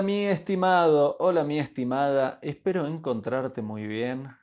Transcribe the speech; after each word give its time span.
Hola 0.00 0.06
mi 0.06 0.24
estimado, 0.24 1.16
hola 1.18 1.44
mi 1.44 1.58
estimada, 1.58 2.38
espero 2.40 2.86
encontrarte 2.86 3.60
muy 3.60 3.86
bien. 3.86 4.34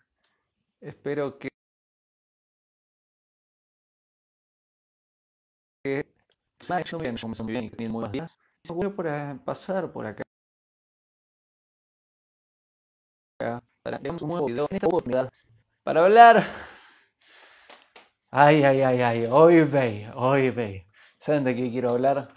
Espero 0.79 1.39
que 1.39 1.49
muy 5.83 7.01
bien, 7.01 7.17
muy 7.39 7.71
bien 7.75 7.91
muy 7.91 8.01
buenos 8.01 8.11
días. 8.11 8.39
Voy 8.67 8.89
por 8.89 9.07
pasar 9.45 9.91
por 9.91 10.05
acá 10.05 10.21
para 13.81 13.97
un 13.97 14.29
nuevo 14.29 14.45
video 14.45 14.67
en 14.69 14.75
esta 14.75 14.85
oportunidad 14.85 15.33
para 15.83 16.05
hablar. 16.05 16.45
Ay, 18.29 18.61
ay, 18.63 18.81
ay, 18.81 19.01
ay, 19.01 19.25
hoy 19.25 19.63
ve, 19.63 20.07
hoy 20.13 20.51
ve. 20.51 20.87
¿Saben 21.17 21.43
de 21.43 21.55
qué 21.55 21.71
quiero 21.71 21.89
hablar? 21.89 22.31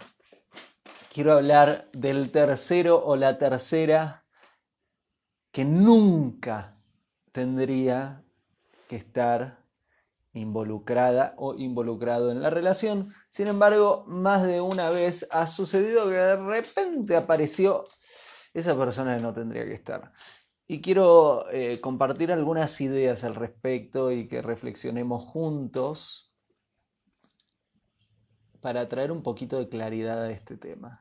Quiero 1.11 1.33
hablar 1.33 1.89
del 1.91 2.31
tercero 2.31 3.03
o 3.03 3.17
la 3.17 3.37
tercera 3.37 4.23
que 5.51 5.65
nunca 5.65 6.77
tendría 7.33 8.23
que 8.87 8.95
estar 8.95 9.59
involucrada 10.33 11.33
o 11.37 11.55
involucrado 11.55 12.31
en 12.31 12.41
la 12.41 12.49
relación. 12.49 13.13
Sin 13.27 13.47
embargo, 13.47 14.05
más 14.07 14.47
de 14.47 14.61
una 14.61 14.89
vez 14.89 15.27
ha 15.31 15.47
sucedido 15.47 16.05
que 16.05 16.15
de 16.15 16.37
repente 16.37 17.17
apareció 17.17 17.87
esa 18.53 18.77
persona 18.77 19.17
que 19.17 19.21
no 19.21 19.33
tendría 19.33 19.65
que 19.65 19.73
estar. 19.73 20.13
Y 20.65 20.79
quiero 20.79 21.49
eh, 21.51 21.81
compartir 21.81 22.31
algunas 22.31 22.79
ideas 22.79 23.25
al 23.25 23.35
respecto 23.35 24.13
y 24.13 24.29
que 24.29 24.41
reflexionemos 24.41 25.25
juntos 25.25 26.33
para 28.61 28.87
traer 28.87 29.11
un 29.11 29.23
poquito 29.23 29.57
de 29.57 29.67
claridad 29.67 30.23
a 30.23 30.31
este 30.31 30.55
tema. 30.55 31.00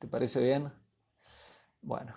¿Te 0.00 0.08
parece 0.08 0.40
bien? 0.40 0.72
Bueno, 1.82 2.14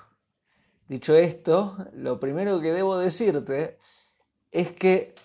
dicho 0.88 1.14
esto, 1.16 1.76
lo 1.92 2.18
primero 2.18 2.62
que 2.62 2.72
debo 2.72 2.98
decirte 2.98 3.78
es 4.52 4.72
que 4.72 5.16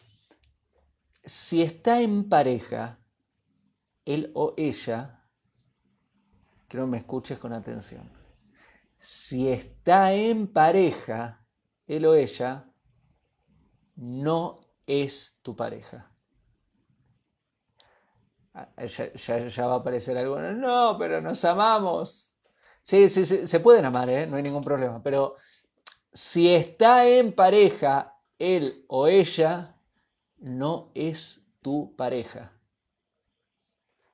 si 1.24 1.62
está 1.62 2.00
en 2.00 2.28
pareja, 2.28 2.98
él 4.04 4.32
o 4.34 4.54
ella, 4.56 5.24
quiero 6.66 6.86
que 6.86 6.90
me 6.90 6.98
escuches 6.98 7.38
con 7.38 7.52
atención, 7.52 8.10
si 8.98 9.48
está 9.48 10.12
en 10.12 10.52
pareja, 10.52 11.46
él 11.86 12.06
o 12.06 12.14
ella, 12.14 12.72
no 13.94 14.58
es 14.84 15.38
tu 15.42 15.54
pareja. 15.54 16.10
Ah, 18.52 18.68
ya, 18.84 19.66
va 19.68 19.74
a 19.74 19.76
aparecer 19.76 20.18
algo, 20.18 20.40
no, 20.40 20.96
pero 20.98 21.20
nos 21.20 21.44
amamos. 21.44 22.34
Sí, 22.88 23.10
sí, 23.10 23.46
se 23.46 23.60
pueden 23.60 23.84
amar, 23.84 24.08
¿eh? 24.08 24.26
no 24.26 24.38
hay 24.38 24.42
ningún 24.42 24.64
problema, 24.64 25.02
pero 25.02 25.36
si 26.10 26.48
está 26.48 27.06
en 27.06 27.34
pareja, 27.34 28.16
él 28.38 28.86
o 28.88 29.06
ella, 29.06 29.76
no 30.38 30.90
es 30.94 31.44
tu 31.60 31.94
pareja. 31.96 32.50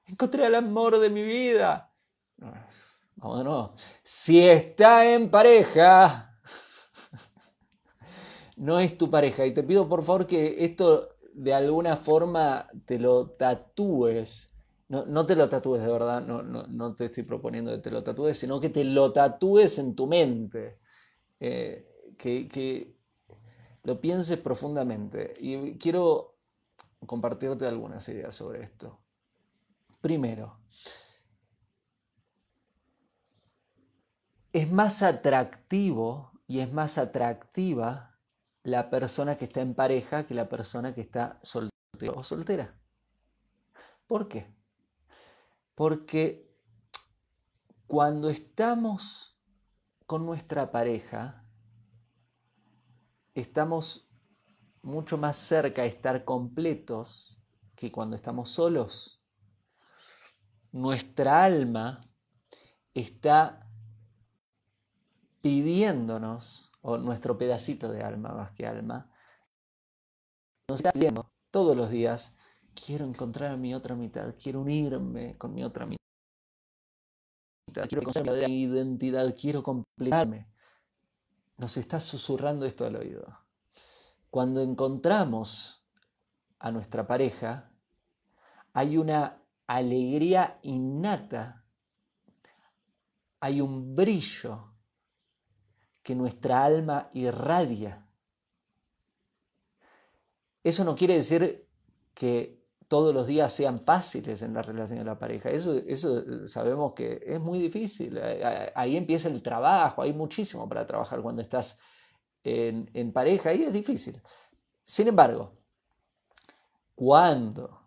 Encontré 0.08 0.46
el 0.46 0.56
amor 0.56 0.98
de 0.98 1.08
mi 1.08 1.22
vida. 1.22 1.92
No, 3.14 3.44
no. 3.44 3.76
Si 4.02 4.44
está 4.44 5.06
en 5.08 5.30
pareja, 5.30 6.36
no 8.56 8.80
es 8.80 8.98
tu 8.98 9.08
pareja. 9.08 9.46
Y 9.46 9.54
te 9.54 9.62
pido 9.62 9.88
por 9.88 10.02
favor 10.02 10.26
que 10.26 10.64
esto 10.64 11.10
de 11.32 11.54
alguna 11.54 11.96
forma 11.96 12.66
te 12.86 12.98
lo 12.98 13.30
tatúes. 13.30 14.52
No, 14.88 15.26
te 15.26 15.34
lo 15.34 15.48
tatúes 15.48 15.80
de 15.82 15.90
verdad, 15.90 16.24
no, 16.26 16.42
no, 16.42 16.94
te 16.94 17.06
estoy 17.06 17.22
proponiendo 17.22 17.72
que 17.72 17.78
te 17.78 17.90
lo 17.90 18.04
tatúes, 18.04 18.38
sino 18.38 18.60
que 18.60 18.68
te 18.68 18.84
lo 18.84 19.12
tatúes 19.12 19.78
en 19.78 19.94
tu 19.94 20.06
mente. 20.06 20.78
Eh, 21.40 21.88
que, 22.18 22.94
lo 23.82 24.00
pienses 24.00 24.38
profundamente. 24.38 25.34
Y 25.38 25.76
quiero 25.78 26.38
compartirte 27.06 27.66
algunas 27.66 28.08
ideas 28.08 28.34
sobre 28.34 28.62
esto. 28.62 29.00
Primero, 30.00 30.58
es 34.52 34.70
más 34.70 35.02
atractivo 35.02 36.32
y 36.46 36.60
es 36.60 36.72
más 36.72 36.98
atractiva 36.98 38.18
la 38.62 38.88
persona 38.90 39.36
que 39.36 39.44
está 39.44 39.60
en 39.60 39.74
pareja 39.74 40.26
que 40.26 40.34
la 40.34 40.48
persona 40.48 40.94
que 40.94 41.02
está 41.02 41.40
o 41.42 42.22
soltera. 42.22 42.78
¿Por 44.06 44.28
qué? 44.28 44.54
Porque 45.74 46.54
cuando 47.86 48.28
estamos 48.28 49.38
con 50.06 50.26
nuestra 50.26 50.70
pareja, 50.70 51.44
estamos 53.34 54.08
mucho 54.82 55.18
más 55.18 55.36
cerca 55.36 55.82
de 55.82 55.88
estar 55.88 56.24
completos 56.24 57.42
que 57.74 57.90
cuando 57.90 58.16
estamos 58.16 58.50
solos. 58.50 59.24
Nuestra 60.72 61.44
alma 61.44 62.00
está 62.92 63.68
pidiéndonos 65.40 66.70
o 66.80 66.98
nuestro 66.98 67.36
pedacito 67.36 67.90
de 67.90 68.02
alma 68.02 68.30
más 68.30 68.52
que 68.52 68.66
alma, 68.66 69.10
nos 70.68 70.80
está 70.80 70.92
pidiendo 70.92 71.30
todos 71.50 71.76
los 71.76 71.90
días, 71.90 72.34
quiero 72.74 73.04
encontrar 73.04 73.52
a 73.52 73.56
mi 73.56 73.74
otra 73.74 73.94
mitad, 73.94 74.34
quiero 74.40 74.60
unirme 74.60 75.36
con 75.38 75.54
mi 75.54 75.64
otra 75.64 75.86
mitad, 75.86 75.98
quiero 77.88 78.02
encontrar 78.02 78.48
mi 78.48 78.62
identidad, 78.62 79.34
quiero 79.34 79.62
completarme. 79.62 80.48
Nos 81.56 81.76
está 81.76 82.00
susurrando 82.00 82.66
esto 82.66 82.84
al 82.84 82.96
oído. 82.96 83.38
Cuando 84.30 84.60
encontramos 84.60 85.84
a 86.58 86.72
nuestra 86.72 87.06
pareja, 87.06 87.70
hay 88.72 88.98
una 88.98 89.40
alegría 89.66 90.58
innata, 90.62 91.64
hay 93.40 93.60
un 93.60 93.94
brillo 93.94 94.74
que 96.02 96.14
nuestra 96.14 96.64
alma 96.64 97.08
irradia. 97.12 98.06
Eso 100.62 100.84
no 100.84 100.96
quiere 100.96 101.14
decir 101.14 101.68
que 102.14 102.63
todos 102.88 103.14
los 103.14 103.26
días 103.26 103.52
sean 103.52 103.78
fáciles 103.80 104.42
en 104.42 104.54
la 104.54 104.62
relación 104.62 104.98
de 104.98 105.04
la 105.04 105.18
pareja. 105.18 105.50
Eso, 105.50 105.74
eso 105.86 106.48
sabemos 106.48 106.92
que 106.94 107.22
es 107.24 107.40
muy 107.40 107.58
difícil. 107.58 108.20
Ahí 108.74 108.96
empieza 108.96 109.28
el 109.28 109.42
trabajo, 109.42 110.02
hay 110.02 110.12
muchísimo 110.12 110.68
para 110.68 110.86
trabajar 110.86 111.20
cuando 111.22 111.42
estás 111.42 111.78
en, 112.42 112.90
en 112.94 113.12
pareja 113.12 113.52
y 113.54 113.62
es 113.62 113.72
difícil. 113.72 114.20
Sin 114.82 115.08
embargo, 115.08 115.58
cuando 116.94 117.80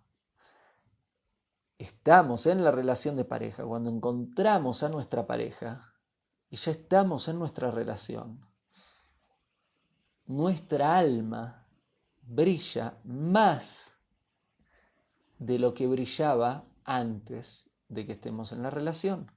estamos 1.78 2.46
en 2.48 2.64
la 2.64 2.72
relación 2.72 3.16
de 3.16 3.26
pareja, 3.26 3.64
cuando 3.64 3.90
encontramos 3.90 4.84
a 4.84 4.90
nuestra 4.90 5.28
pareja, 5.28 5.94
y 6.50 6.56
ya 6.56 6.72
estamos 6.72 7.28
en 7.28 7.40
nuestra 7.40 7.72
relación, 7.72 8.46
nuestra 10.26 10.98
alma 10.98 11.68
brilla 12.22 13.00
más 13.04 13.97
de 15.40 15.60
lo 15.60 15.74
que 15.74 15.88
brillaba 15.88 16.66
antes 16.84 17.70
de 17.90 18.06
que 18.06 18.14
estemos 18.14 18.52
en 18.52 18.64
la 18.64 18.70
relación, 18.70 19.32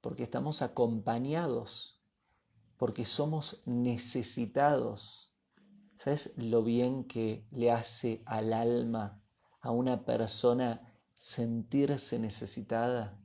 porque 0.00 0.22
estamos 0.22 0.62
acompañados, 0.62 2.00
porque 2.76 3.04
somos 3.04 3.62
necesitados. 3.66 5.32
¿Sabes 5.96 6.32
lo 6.36 6.62
bien 6.62 7.04
que 7.04 7.46
le 7.50 7.70
hace 7.70 8.22
al 8.26 8.52
alma 8.52 9.20
a 9.60 9.70
una 9.70 10.04
persona 10.04 10.80
sentirse 11.14 12.18
necesitada? 12.18 13.20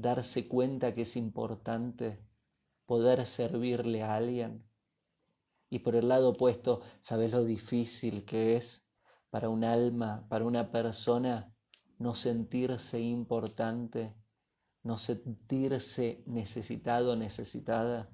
darse 0.00 0.48
cuenta 0.48 0.92
que 0.92 1.02
es 1.02 1.16
importante 1.16 2.18
poder 2.86 3.26
servirle 3.26 4.02
a 4.02 4.16
alguien. 4.16 4.64
Y 5.68 5.80
por 5.80 5.94
el 5.94 6.08
lado 6.08 6.30
opuesto, 6.30 6.80
¿sabes 7.00 7.30
lo 7.30 7.44
difícil 7.44 8.24
que 8.24 8.56
es 8.56 8.89
para 9.30 9.48
un 9.48 9.64
alma, 9.64 10.26
para 10.28 10.44
una 10.44 10.70
persona, 10.70 11.54
no 11.98 12.14
sentirse 12.14 13.00
importante, 13.00 14.14
no 14.82 14.98
sentirse 14.98 16.22
necesitado, 16.26 17.16
necesitada? 17.16 18.10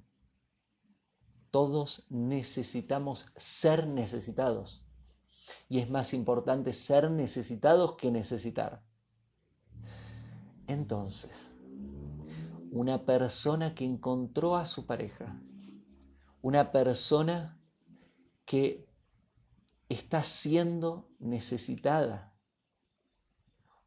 Todos 1.50 2.06
necesitamos 2.10 3.26
ser 3.36 3.86
necesitados. 3.86 4.84
Y 5.68 5.78
es 5.78 5.90
más 5.90 6.12
importante 6.12 6.72
ser 6.72 7.10
necesitados 7.10 7.94
que 7.96 8.10
necesitar. 8.10 8.82
Entonces, 10.66 11.54
una 12.72 13.04
persona 13.04 13.74
que 13.74 13.84
encontró 13.84 14.56
a 14.56 14.66
su 14.66 14.84
pareja, 14.84 15.40
una 16.42 16.72
persona 16.72 17.58
que 18.44 18.85
está 19.88 20.22
siendo 20.22 21.08
necesitada, 21.18 22.34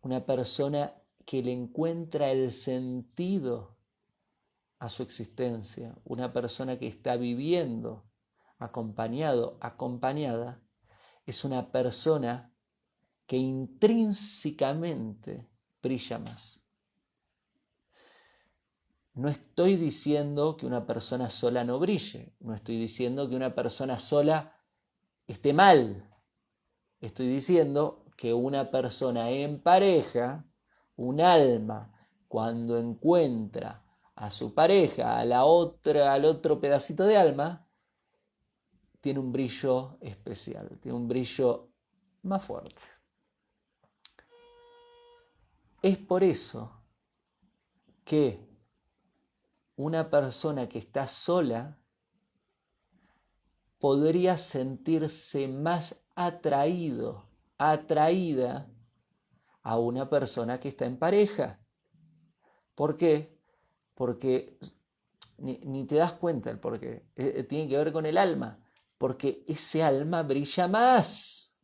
una 0.01 0.25
persona 0.25 0.95
que 1.25 1.43
le 1.43 1.51
encuentra 1.51 2.31
el 2.31 2.51
sentido 2.51 3.77
a 4.79 4.89
su 4.89 5.03
existencia, 5.03 5.95
una 6.05 6.31
persona 6.31 6.79
que 6.79 6.87
está 6.87 7.17
viviendo 7.17 8.05
acompañado, 8.57 9.57
acompañada, 9.61 10.61
es 11.25 11.43
una 11.43 11.71
persona 11.71 12.53
que 13.27 13.37
intrínsecamente 13.37 15.47
brilla 15.81 16.17
más. 16.17 16.63
No 19.13 19.27
estoy 19.27 19.75
diciendo 19.75 20.55
que 20.55 20.65
una 20.65 20.87
persona 20.87 21.29
sola 21.29 21.63
no 21.63 21.77
brille, 21.77 22.33
no 22.39 22.55
estoy 22.55 22.79
diciendo 22.79 23.29
que 23.29 23.35
una 23.35 23.53
persona 23.53 23.99
sola 23.99 24.58
esté 25.29 25.53
mal. 25.53 26.05
Estoy 26.99 27.27
diciendo 27.27 28.05
que 28.17 28.33
una 28.33 28.71
persona 28.71 29.29
en 29.29 29.61
pareja, 29.61 30.43
un 30.95 31.21
alma, 31.21 31.93
cuando 32.27 32.77
encuentra 32.77 33.83
a 34.15 34.31
su 34.31 34.53
pareja, 34.53 35.17
a 35.19 35.25
la 35.25 35.45
otra, 35.45 36.13
al 36.13 36.25
otro 36.25 36.59
pedacito 36.59 37.05
de 37.05 37.15
alma, 37.15 37.67
tiene 38.99 39.19
un 39.19 39.31
brillo 39.31 39.97
especial, 40.01 40.77
tiene 40.81 40.97
un 40.97 41.07
brillo 41.07 41.69
más 42.23 42.43
fuerte. 42.43 42.81
Es 45.81 45.97
por 45.97 46.23
eso 46.23 46.83
que 48.03 48.45
una 49.77 50.09
persona 50.09 50.67
que 50.67 50.79
está 50.79 51.07
sola 51.07 51.78
podría 53.79 54.37
sentirse 54.37 55.47
más 55.47 55.95
atraído, 56.15 57.25
atraída 57.57 58.67
a 59.63 59.79
una 59.79 60.09
persona 60.09 60.59
que 60.59 60.69
está 60.69 60.85
en 60.85 60.97
pareja. 60.97 61.59
¿Por 62.75 62.97
qué? 62.97 63.37
Porque 63.95 64.57
ni, 65.37 65.85
te 65.85 65.95
das 65.95 66.13
cuenta 66.13 66.49
el 66.49 66.59
por 66.59 66.79
qué. 66.79 67.05
Eh, 67.15 67.33
eh, 67.37 67.43
tiene 67.43 67.67
que 67.67 67.77
ver 67.77 67.91
con 67.91 68.05
el 68.05 68.17
alma. 68.17 68.59
Porque 68.97 69.43
ese 69.47 69.81
alma 69.81 70.23
brilla 70.23 70.67
más. 70.67 71.57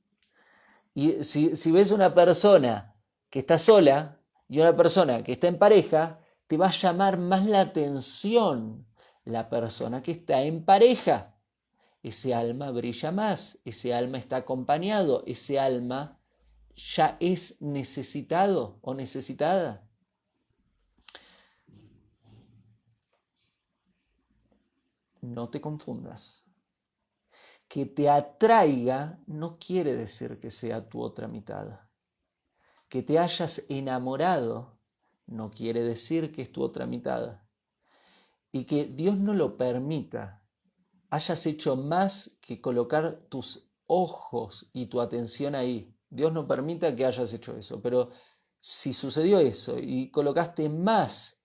Y 0.94 1.24
si, 1.24 1.56
si 1.56 1.72
ves 1.72 1.92
una 1.92 2.14
persona 2.14 2.96
que 3.30 3.40
está 3.40 3.58
sola 3.58 4.20
y 4.48 4.60
una 4.60 4.76
persona 4.76 5.22
que 5.24 5.34
está 5.34 5.48
en 5.48 5.58
pareja, 5.58 6.20
te 6.48 6.56
va 6.56 6.68
a 6.68 6.72
llamar 6.72 7.18
más 7.18 7.46
la 7.46 7.62
atención 7.62 8.86
la 9.26 9.50
persona 9.50 10.02
que 10.02 10.12
está 10.12 10.42
en 10.44 10.64
pareja. 10.64 11.35
Ese 12.06 12.36
alma 12.36 12.70
brilla 12.70 13.12
más, 13.12 13.58
ese 13.66 13.92
alma 13.92 14.20
está 14.20 14.36
acompañado, 14.38 15.24
ese 15.26 15.60
alma 15.60 16.20
ya 16.76 17.18
es 17.20 17.60
necesitado 17.60 18.78
o 18.84 18.94
necesitada. 18.94 19.90
No 25.20 25.50
te 25.50 25.60
confundas. 25.60 26.46
Que 27.68 27.88
te 27.88 28.08
atraiga 28.08 29.20
no 29.26 29.58
quiere 29.58 29.96
decir 29.96 30.40
que 30.40 30.52
sea 30.52 30.88
tu 30.88 31.02
otra 31.02 31.28
mitad. 31.28 31.80
Que 32.88 33.02
te 33.02 33.18
hayas 33.18 33.64
enamorado 33.68 34.78
no 35.26 35.50
quiere 35.50 35.82
decir 35.82 36.32
que 36.32 36.44
es 36.44 36.52
tu 36.52 36.62
otra 36.62 36.86
mitad. 36.86 37.42
Y 38.52 38.66
que 38.66 38.86
Dios 38.86 39.18
no 39.18 39.34
lo 39.34 39.58
permita, 39.58 40.45
hayas 41.10 41.46
hecho 41.46 41.76
más 41.76 42.38
que 42.42 42.62
colocar 42.62 43.22
tus 43.30 43.68
ojos 43.88 44.70
y 44.74 44.88
tu 44.88 45.02
atención 45.02 45.56
ahí. 45.56 45.96
Dios 46.10 46.32
no 46.34 46.48
permita 46.48 46.96
que 46.96 47.06
hayas 47.06 47.34
hecho 47.34 47.56
eso, 47.56 47.82
pero 47.82 48.10
si 48.60 48.94
sucedió 48.94 49.40
eso 49.40 49.78
y 49.78 50.10
colocaste 50.10 50.70
más 50.70 51.42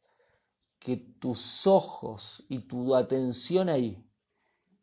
que 0.78 0.96
tus 0.96 1.66
ojos 1.66 2.44
y 2.48 2.60
tu 2.60 2.94
atención 2.94 3.68
ahí 3.68 4.02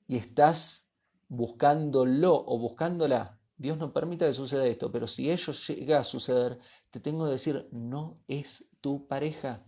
y 0.07 0.17
estás 0.17 0.87
buscándolo 1.27 2.35
o 2.45 2.59
buscándola, 2.59 3.39
Dios 3.57 3.77
no 3.77 3.91
permita 3.91 4.27
que 4.27 4.33
suceda 4.33 4.67
esto, 4.67 4.91
pero 4.91 5.07
si 5.07 5.31
ello 5.31 5.51
llega 5.51 5.99
a 5.99 6.03
suceder, 6.03 6.59
te 6.91 6.99
tengo 6.99 7.25
que 7.25 7.31
decir, 7.31 7.67
no 7.71 8.19
es 8.27 8.65
tu 8.81 9.07
pareja. 9.07 9.65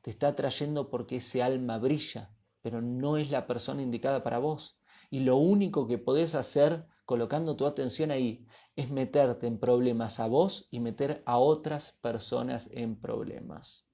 Te 0.00 0.10
está 0.10 0.28
atrayendo 0.28 0.88
porque 0.88 1.16
ese 1.16 1.42
alma 1.42 1.78
brilla, 1.78 2.30
pero 2.62 2.82
no 2.82 3.16
es 3.16 3.30
la 3.30 3.46
persona 3.46 3.82
indicada 3.82 4.22
para 4.22 4.38
vos. 4.38 4.78
Y 5.10 5.20
lo 5.20 5.36
único 5.36 5.86
que 5.86 5.98
podés 5.98 6.34
hacer 6.34 6.86
colocando 7.04 7.56
tu 7.56 7.66
atención 7.66 8.10
ahí 8.10 8.46
es 8.76 8.90
meterte 8.90 9.46
en 9.46 9.58
problemas 9.58 10.20
a 10.20 10.26
vos 10.26 10.68
y 10.70 10.80
meter 10.80 11.22
a 11.26 11.38
otras 11.38 11.92
personas 12.00 12.68
en 12.72 13.00
problemas. 13.00 13.86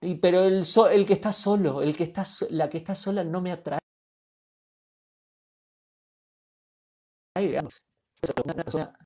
Y, 0.00 0.16
pero 0.16 0.42
el, 0.42 0.64
el 0.90 1.06
que 1.06 1.12
está 1.12 1.32
solo, 1.32 1.80
el 1.80 1.96
que 1.96 2.02
está, 2.02 2.24
la 2.50 2.68
que 2.68 2.78
está 2.78 2.96
sola 2.96 3.22
no 3.22 3.40
me 3.40 3.52
atrae. 3.52 3.78
Una 7.36 8.54
persona 8.54 8.98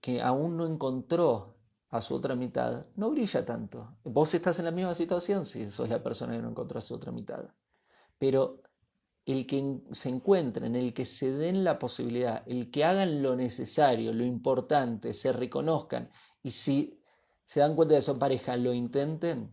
que 0.00 0.22
aún 0.22 0.56
no 0.56 0.66
encontró 0.66 1.59
a 1.90 2.00
su 2.00 2.14
otra 2.14 2.36
mitad, 2.36 2.86
no 2.96 3.10
brilla 3.10 3.44
tanto. 3.44 3.96
Vos 4.04 4.32
estás 4.32 4.58
en 4.60 4.66
la 4.66 4.70
misma 4.70 4.94
situación 4.94 5.44
si 5.44 5.68
sos 5.70 5.88
la 5.88 6.02
persona 6.02 6.34
que 6.34 6.42
no 6.42 6.50
encontró 6.50 6.78
a 6.78 6.82
su 6.82 6.94
otra 6.94 7.10
mitad. 7.10 7.44
Pero 8.16 8.62
el 9.26 9.46
que 9.46 9.80
se 9.90 10.08
encuentren, 10.08 10.76
el 10.76 10.94
que 10.94 11.04
se 11.04 11.32
den 11.32 11.64
la 11.64 11.78
posibilidad, 11.78 12.44
el 12.46 12.70
que 12.70 12.84
hagan 12.84 13.22
lo 13.22 13.34
necesario, 13.34 14.12
lo 14.12 14.24
importante, 14.24 15.12
se 15.12 15.32
reconozcan 15.32 16.10
y 16.42 16.52
si 16.52 17.02
se 17.44 17.60
dan 17.60 17.74
cuenta 17.74 17.94
de 17.94 18.00
que 18.00 18.04
son 18.04 18.18
pareja, 18.18 18.56
lo 18.56 18.72
intenten, 18.72 19.50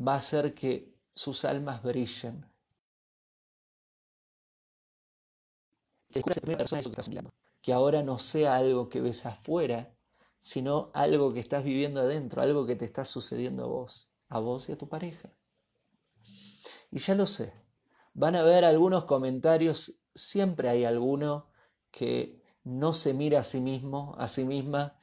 va 0.00 0.14
a 0.14 0.18
hacer 0.18 0.54
que 0.54 0.96
sus 1.14 1.44
almas 1.44 1.82
brillen. 1.82 2.46
que 6.10 6.22
ahora 7.70 8.02
no 8.02 8.18
sea 8.18 8.56
algo 8.56 8.88
que 8.88 9.00
ves 9.00 9.24
afuera, 9.24 9.94
sino 10.38 10.90
algo 10.94 11.32
que 11.32 11.38
estás 11.38 11.62
viviendo 11.62 12.00
adentro, 12.00 12.42
algo 12.42 12.66
que 12.66 12.74
te 12.74 12.84
está 12.84 13.04
sucediendo 13.04 13.62
a 13.62 13.66
vos, 13.66 14.08
a 14.28 14.40
vos 14.40 14.68
y 14.68 14.72
a 14.72 14.78
tu 14.78 14.88
pareja. 14.88 15.30
Y 16.90 16.98
ya 16.98 17.14
lo 17.14 17.26
sé, 17.26 17.52
van 18.14 18.34
a 18.34 18.40
haber 18.40 18.64
algunos 18.64 19.04
comentarios, 19.04 20.00
siempre 20.14 20.68
hay 20.68 20.84
alguno 20.84 21.46
que 21.92 22.42
no 22.64 22.94
se 22.94 23.14
mira 23.14 23.40
a 23.40 23.44
sí 23.44 23.60
mismo, 23.60 24.14
a 24.18 24.26
sí 24.26 24.44
misma 24.44 24.96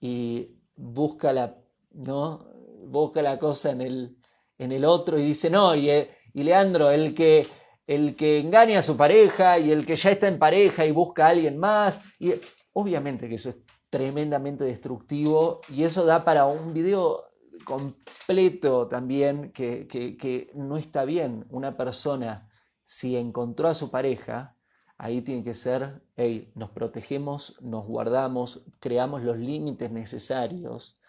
y 0.00 0.56
busca 0.76 1.32
la, 1.32 1.58
¿no? 1.90 2.48
busca 2.86 3.20
la 3.20 3.38
cosa 3.38 3.70
en 3.70 3.80
el, 3.80 4.16
en 4.58 4.72
el 4.72 4.84
otro 4.84 5.18
y 5.18 5.22
dice, 5.22 5.50
no, 5.50 5.74
y, 5.74 5.90
y 5.90 6.42
Leandro, 6.42 6.90
el 6.90 7.14
que 7.14 7.46
el 7.86 8.16
que 8.16 8.40
engaña 8.40 8.80
a 8.80 8.82
su 8.82 8.96
pareja 8.96 9.58
y 9.58 9.70
el 9.70 9.86
que 9.86 9.96
ya 9.96 10.10
está 10.10 10.28
en 10.28 10.38
pareja 10.38 10.84
y 10.84 10.90
busca 10.90 11.26
a 11.26 11.30
alguien 11.30 11.58
más. 11.58 12.02
Y 12.18 12.34
obviamente 12.72 13.28
que 13.28 13.36
eso 13.36 13.50
es 13.50 13.56
tremendamente 13.90 14.64
destructivo 14.64 15.60
y 15.68 15.84
eso 15.84 16.04
da 16.04 16.24
para 16.24 16.46
un 16.46 16.74
video 16.74 17.24
completo 17.64 18.88
también 18.88 19.52
que, 19.52 19.86
que, 19.86 20.50
no 20.54 20.76
está 20.76 21.04
bien. 21.04 21.46
Una 21.50 21.76
persona, 21.76 22.48
si 22.84 23.16
encontró 23.16 23.68
a 23.68 23.74
su 23.74 23.90
pareja, 23.90 24.56
ahí 24.98 25.22
tiene 25.22 25.44
que 25.44 25.54
ser, 25.54 26.02
hey, 26.16 26.52
nos 26.54 26.70
protegemos, 26.70 27.56
nos 27.60 27.86
guardamos, 27.86 28.64
creamos 28.80 29.22
los 29.22 29.36
límites 29.38 29.90
necesarios 29.90 31.00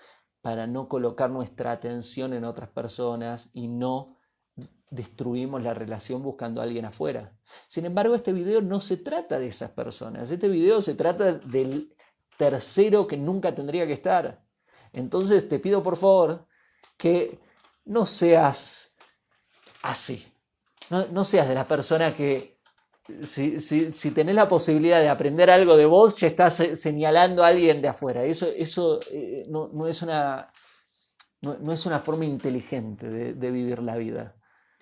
para 0.42 0.68
no 0.68 0.88
colocar 0.88 1.30
nuestra 1.30 1.72
atención 1.72 2.34
en 2.34 2.46
otras 2.46 2.70
personas 2.70 3.50
y 3.54 3.68
no 3.68 4.17
destruimos 4.90 5.62
la 5.62 5.74
relación 5.74 6.24
buscando 6.24 6.62
a 6.62 6.64
alguien 6.64 6.86
afuera. 6.86 7.34
Sin 7.68 7.86
embargo, 7.86 8.16
este 8.16 8.34
video 8.34 8.62
no 8.62 8.80
se 8.80 8.98
trata 8.98 9.40
de 9.40 9.48
esas 9.48 9.72
personas. 9.72 10.32
Este 10.32 10.48
video 10.48 10.82
se 10.82 10.96
trata 10.96 11.34
del 11.34 11.96
tercero 12.38 13.08
que 13.08 13.18
nunca 13.18 13.54
tendría 13.54 13.86
que 13.86 13.94
estar. 13.94 14.44
Entonces 14.94 15.48
te 15.48 15.60
pido 15.60 15.84
por 15.84 15.98
favor 15.98 16.48
que 16.96 17.40
no 17.86 18.06
seas 18.06 18.94
así. 19.82 20.32
No, 20.90 21.26
seas 21.26 21.50
de 21.50 21.56
la 21.56 21.66
persona 21.66 22.16
que 22.16 22.58
si, 23.24 23.60
si, 23.60 24.12
tenés 24.12 24.36
la 24.36 24.48
posibilidad 24.48 25.02
de 25.02 25.10
aprender 25.10 25.50
algo 25.50 25.76
de 25.76 25.86
vos, 25.86 26.16
ya 26.16 26.28
estás 26.28 26.62
señalando 26.76 27.44
a 27.44 27.48
alguien 27.48 27.82
de 27.82 27.90
afuera. 27.90 28.24
Eso, 28.24 28.48
eso 28.56 29.02
eh, 29.12 29.46
no, 29.50 29.88
es 29.88 30.02
una, 30.02 30.50
no, 31.42 31.74
es 31.74 31.86
una 31.86 32.00
forma 32.00 32.24
inteligente 32.24 33.10
de 33.10 33.52
vivir 33.52 33.80
la 33.80 33.98
vida 33.98 34.37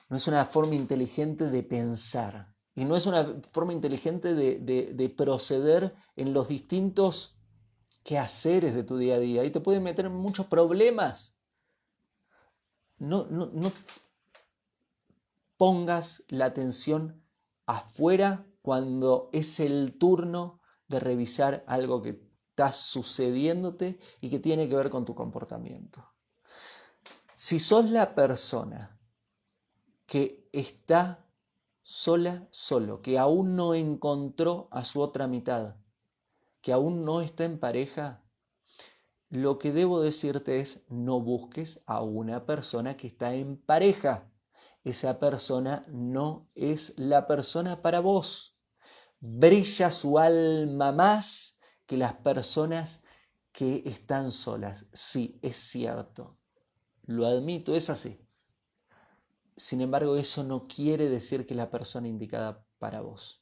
no 0.09 0.17
es 0.17 0.27
una 0.27 0.45
forma 0.45 0.75
inteligente 0.75 1.49
de 1.49 1.63
pensar 1.63 2.55
y 2.75 2.83
no 2.83 2.95
es 2.95 3.05
una 3.05 3.41
forma 3.51 3.71
inteligente 3.71 4.33
de, 4.35 5.13
proceder 5.17 5.95
en 6.17 6.33
los 6.33 6.49
distintos 6.49 7.39
quehaceres 8.03 8.75
de 8.75 8.83
tu 8.83 8.97
día 8.97 9.15
a 9.15 9.19
día 9.19 9.45
y 9.45 9.49
te 9.49 9.61
puede 9.61 9.79
meter 9.79 10.05
en 10.05 10.15
muchos 10.15 10.45
problemas. 10.47 11.37
No, 12.97 13.25
no, 13.27 13.47
no 13.47 13.71
pongas 15.57 16.23
la 16.27 16.45
atención 16.45 17.23
afuera 17.65 18.45
cuando 18.61 19.29
es 19.31 19.59
el 19.61 19.97
turno 19.97 20.59
de 20.87 20.99
revisar 20.99 21.63
algo 21.67 22.01
que 22.01 22.21
está 22.49 22.73
sucediéndote 22.73 23.99
y 24.19 24.29
que 24.29 24.39
tiene 24.39 24.67
que 24.67 24.75
ver 24.75 24.89
con 24.89 25.05
tu 25.05 25.15
comportamiento. 25.15 26.13
Si 27.35 27.59
sos 27.59 27.89
la 27.89 28.15
persona 28.15 28.94
que 30.05 30.47
está 30.51 31.25
sola, 31.81 32.47
solo, 32.51 33.01
que 33.01 33.17
aún 33.17 33.55
no 33.55 33.73
encontró 33.73 34.67
a 34.71 34.85
su 34.85 35.01
otra 35.01 35.27
mitad, 35.27 35.75
que 36.61 36.73
aún 36.73 37.05
no 37.05 37.21
está 37.21 37.45
en 37.45 37.59
pareja, 37.59 38.25
lo 39.29 39.59
que 39.59 39.71
debo 39.71 40.01
decirte 40.01 40.59
es 40.59 40.83
no 40.87 41.19
busques 41.19 41.81
a 41.85 42.01
una 42.01 42.45
persona 42.45 42.95
que 42.95 43.07
está 43.07 43.33
en 43.33 43.57
pareja. 43.57 44.31
Esa 44.83 45.19
persona 45.19 45.85
no 45.89 46.49
es 46.55 46.93
la 46.97 47.27
persona 47.27 47.81
para 47.81 47.99
vos. 47.99 48.57
Brilla 49.19 49.89
su 49.89 50.19
alma 50.19 50.91
más 50.91 51.59
que 51.85 51.97
las 51.97 52.13
personas 52.13 53.01
que 53.51 53.81
están 53.85 54.31
solas. 54.31 54.85
Sí, 54.93 55.39
es 55.41 55.57
cierto. 55.57 56.37
Lo 57.03 57.25
admito, 57.25 57.75
es 57.75 57.89
así. 57.89 58.24
Sin 59.57 59.81
embargo, 59.81 60.17
eso 60.17 60.43
no 60.43 60.67
quiere 60.67 61.09
decir 61.09 61.45
que 61.45 61.53
es 61.53 61.57
la 61.57 61.71
persona 61.71 62.07
indicada 62.07 62.65
para 62.77 63.01
vos. 63.01 63.41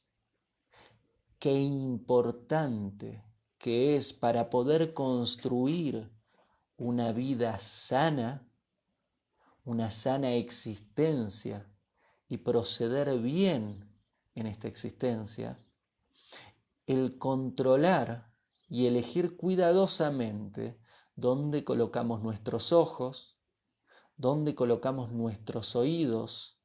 Qué 1.38 1.52
importante 1.60 3.24
que 3.58 3.96
es 3.96 4.12
para 4.12 4.50
poder 4.50 4.94
construir 4.94 6.10
una 6.76 7.12
vida 7.12 7.58
sana, 7.58 8.46
una 9.64 9.90
sana 9.90 10.34
existencia 10.34 11.68
y 12.28 12.38
proceder 12.38 13.18
bien 13.18 13.90
en 14.34 14.46
esta 14.46 14.68
existencia, 14.68 15.58
el 16.86 17.18
controlar 17.18 18.32
y 18.68 18.86
elegir 18.86 19.36
cuidadosamente 19.36 20.78
dónde 21.16 21.64
colocamos 21.64 22.22
nuestros 22.22 22.72
ojos, 22.72 23.33
dónde 24.16 24.54
colocamos 24.54 25.12
nuestros 25.12 25.74
oídos, 25.76 26.58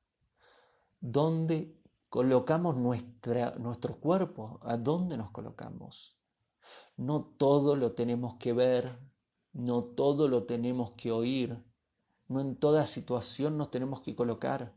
dónde 1.00 1.76
colocamos 2.10 2.76
nuestra, 2.76 3.56
nuestro 3.58 4.00
cuerpo, 4.00 4.60
a 4.64 4.78
dónde 4.78 5.18
nos 5.18 5.32
colocamos. 5.32 6.18
No 6.98 7.24
todo 7.38 7.76
lo 7.76 7.94
tenemos 7.94 8.36
que 8.36 8.54
ver, 8.54 9.00
no 9.54 9.84
todo 9.84 10.28
lo 10.28 10.46
tenemos 10.46 10.92
que 10.92 11.12
oír, 11.12 11.64
no 12.28 12.42
en 12.42 12.56
toda 12.56 12.86
situación 12.86 13.58
nos 13.58 13.72
tenemos 13.72 14.02
que 14.02 14.16
colocar. 14.16 14.74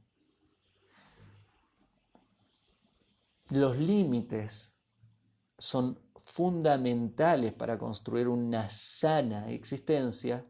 Los 3.49 3.77
límites 3.79 4.79
son 5.59 5.99
fundamentales 6.25 7.53
para 7.53 7.77
construir 7.79 8.29
una 8.29 8.71
sana 8.71 9.51
existencia, 9.51 10.47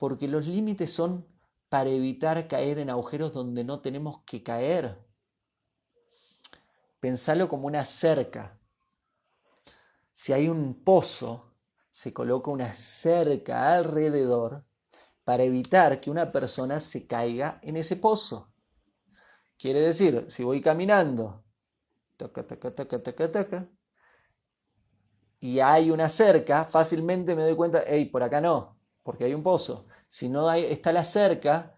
porque 0.00 0.28
los 0.28 0.46
límites 0.46 0.90
son 0.90 1.26
para 1.68 1.90
evitar 1.90 2.48
caer 2.48 2.78
en 2.78 2.88
agujeros 2.88 3.34
donde 3.34 3.64
no 3.64 3.82
tenemos 3.82 4.22
que 4.24 4.42
caer. 4.42 4.98
Pensalo 7.00 7.48
como 7.48 7.66
una 7.66 7.84
cerca. 7.84 8.58
Si 10.10 10.32
hay 10.32 10.48
un 10.48 10.82
pozo, 10.82 11.52
se 11.90 12.14
coloca 12.14 12.50
una 12.50 12.72
cerca 12.72 13.74
alrededor 13.74 14.64
para 15.22 15.42
evitar 15.42 16.00
que 16.00 16.10
una 16.10 16.32
persona 16.32 16.80
se 16.80 17.06
caiga 17.06 17.60
en 17.62 17.76
ese 17.76 17.96
pozo. 17.96 18.54
Quiere 19.58 19.82
decir, 19.82 20.24
si 20.30 20.42
voy 20.42 20.62
caminando, 20.62 21.44
toca, 22.16 22.46
toca, 22.46 22.74
toca, 22.74 23.02
toca, 23.02 23.30
toca, 23.30 23.68
y 25.40 25.60
hay 25.60 25.90
una 25.90 26.08
cerca, 26.08 26.64
fácilmente 26.64 27.36
me 27.36 27.42
doy 27.42 27.54
cuenta, 27.54 27.84
hey, 27.86 28.06
por 28.06 28.22
acá 28.22 28.40
no, 28.40 28.79
porque 29.02 29.24
hay 29.24 29.34
un 29.34 29.42
pozo. 29.42 29.86
Si 30.08 30.28
no 30.28 30.48
hay, 30.48 30.64
está 30.64 30.92
la 30.92 31.04
cerca, 31.04 31.76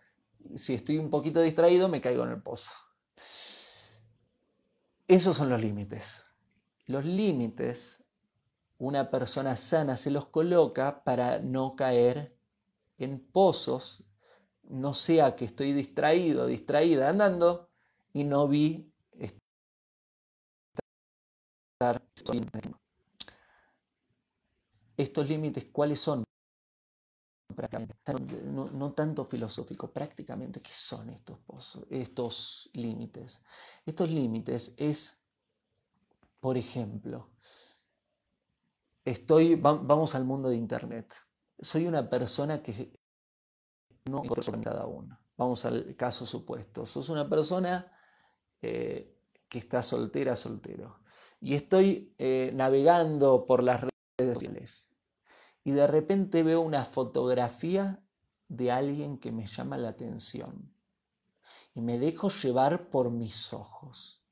si 0.56 0.74
estoy 0.74 0.98
un 0.98 1.10
poquito 1.10 1.40
distraído, 1.40 1.88
me 1.88 2.00
caigo 2.00 2.24
en 2.24 2.30
el 2.30 2.42
pozo. 2.42 2.72
Esos 5.08 5.36
son 5.36 5.50
los 5.50 5.60
límites. 5.60 6.26
Los 6.86 7.04
límites, 7.04 8.02
una 8.78 9.10
persona 9.10 9.56
sana 9.56 9.96
se 9.96 10.10
los 10.10 10.28
coloca 10.28 11.04
para 11.04 11.38
no 11.38 11.76
caer 11.76 12.36
en 12.98 13.20
pozos, 13.20 14.04
no 14.62 14.94
sea 14.94 15.36
que 15.36 15.44
estoy 15.44 15.72
distraído, 15.72 16.46
distraída 16.46 17.08
andando 17.08 17.68
y 18.12 18.24
no 18.24 18.48
vi 18.48 18.92
estar 21.80 22.02
estos 24.96 25.28
límites, 25.28 25.64
¿cuáles 25.72 26.00
son? 26.00 26.24
No, 28.44 28.92
tanto 28.92 29.24
filosófico, 29.24 29.92
prácticamente, 29.92 30.60
¿qué 30.60 30.72
son 30.72 31.10
estos, 31.10 31.38
pozos, 31.40 31.86
estos 31.90 32.70
límites? 32.74 33.40
Estos 33.84 34.10
límites 34.10 34.74
es, 34.76 35.18
por 36.40 36.56
ejemplo, 36.56 37.30
estoy, 39.04 39.56
vamos 39.56 40.14
al 40.14 40.24
mundo 40.24 40.48
de 40.48 40.56
Internet. 40.56 41.14
Soy 41.58 41.86
una 41.86 42.08
persona 42.08 42.62
que 42.62 42.98
no 44.06 44.22
cada 44.62 44.86
uno. 44.86 45.18
Vamos 45.36 45.64
al 45.64 45.96
caso 45.96 46.26
supuesto. 46.26 46.86
Sos 46.86 47.08
una 47.08 47.28
persona 47.28 47.92
eh, 48.60 49.18
que 49.48 49.58
está 49.58 49.82
soltera, 49.82 50.36
soltero. 50.36 51.00
Y 51.40 51.54
estoy 51.54 52.14
eh, 52.18 52.52
navegando 52.54 53.46
por 53.46 53.62
las 53.62 53.80
redes 53.80 54.34
sociales 54.34 54.91
y 55.64 55.72
de 55.72 55.86
repente 55.86 56.42
veo 56.42 56.60
una 56.60 56.84
fotografía 56.84 58.02
de 58.48 58.70
alguien 58.70 59.18
que 59.18 59.32
me 59.32 59.46
llama 59.46 59.78
la 59.78 59.90
atención 59.90 60.72
y 61.74 61.80
me 61.80 61.98
dejo 61.98 62.28
llevar 62.28 62.90
por 62.90 63.10
mis 63.10 63.52
ojos. 63.52 64.22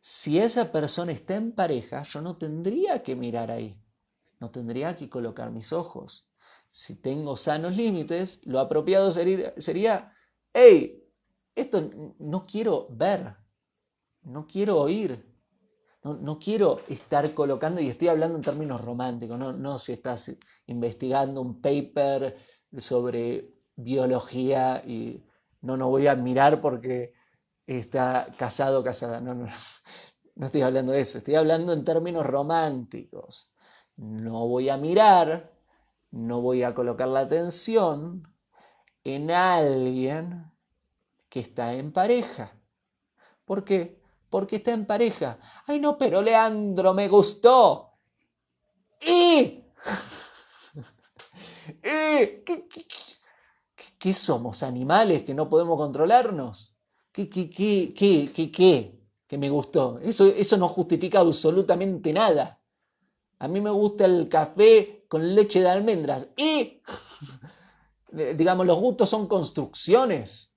Si 0.00 0.38
esa 0.38 0.72
persona 0.72 1.12
está 1.12 1.34
en 1.34 1.52
pareja, 1.52 2.02
yo 2.02 2.20
no 2.20 2.36
tendría 2.36 3.02
que 3.02 3.16
mirar 3.16 3.50
ahí, 3.50 3.80
no 4.40 4.50
tendría 4.50 4.96
que 4.96 5.08
colocar 5.08 5.50
mis 5.50 5.72
ojos. 5.72 6.28
Si 6.68 6.96
tengo 6.96 7.36
sanos 7.36 7.76
límites, 7.76 8.40
lo 8.44 8.60
apropiado 8.60 9.10
sería, 9.12 10.12
hey, 10.52 11.04
esto 11.54 11.90
no 12.18 12.46
quiero 12.46 12.88
ver, 12.90 13.36
no 14.22 14.46
quiero 14.46 14.80
oír, 14.80 15.35
no, 16.14 16.38
quiero 16.38 16.80
estar 16.88 17.34
colocando, 17.34 17.80
y 17.80 17.88
estoy 17.88 18.08
hablando 18.08 18.36
en 18.36 18.42
términos 18.42 18.80
románticos, 18.80 19.38
no, 19.38 19.52
no 19.52 19.78
si 19.78 19.92
estás 19.92 20.36
investigando 20.66 21.40
un 21.40 21.60
paper 21.60 22.36
sobre 22.78 23.54
biología 23.76 24.82
y 24.86 25.24
no, 25.62 25.76
no 25.76 25.88
voy 25.88 26.06
a 26.06 26.14
mirar 26.14 26.60
porque 26.60 27.14
está 27.66 28.28
casado 28.36 28.80
o 28.80 28.84
casada. 28.84 29.20
No, 29.20 29.34
no, 29.34 29.46
no 30.36 30.46
estoy 30.46 30.62
hablando 30.62 30.92
de 30.92 31.00
eso, 31.00 31.18
estoy 31.18 31.34
hablando 31.34 31.72
en 31.72 31.84
términos 31.84 32.26
románticos. 32.26 33.50
No 33.96 34.46
voy 34.46 34.68
a 34.68 34.76
mirar, 34.76 35.52
no 36.10 36.40
voy 36.40 36.62
a 36.62 36.74
colocar 36.74 37.08
la 37.08 37.20
atención 37.20 38.34
en 39.04 39.30
alguien 39.30 40.52
que 41.28 41.40
está 41.40 41.74
en 41.74 41.92
pareja. 41.92 42.52
¿Por 43.44 43.64
qué? 43.64 44.05
Porque 44.30 44.56
está 44.56 44.72
en 44.72 44.86
pareja. 44.86 45.38
Ay, 45.66 45.80
no, 45.80 45.96
pero 45.96 46.22
Leandro 46.22 46.94
me 46.94 47.08
gustó. 47.08 47.92
¿Y? 49.00 49.64
¿Y? 51.82 52.44
¿Qué, 53.98 54.12
somos? 54.12 54.62
¿Animales 54.62 55.24
que 55.24 55.34
no 55.34 55.48
podemos 55.48 55.76
controlarnos? 55.76 56.74
¿Qué, 57.12 57.28
qué, 57.28 57.50
qué, 57.50 57.94
qué, 57.96 58.30
qué, 58.34 58.52
qué? 58.52 59.00
Que 59.26 59.38
me 59.38 59.50
gustó. 59.50 59.98
Eso, 60.00 60.26
eso 60.26 60.56
no 60.56 60.68
justifica 60.68 61.20
absolutamente 61.20 62.12
nada. 62.12 62.60
A 63.38 63.48
mí 63.48 63.60
me 63.60 63.70
gusta 63.70 64.04
el 64.04 64.28
café 64.28 65.04
con 65.08 65.34
leche 65.34 65.60
de 65.60 65.68
almendras. 65.68 66.28
Y, 66.36 66.82
digamos, 68.36 68.66
los 68.66 68.78
gustos 68.78 69.08
son 69.08 69.26
construcciones. 69.26 70.52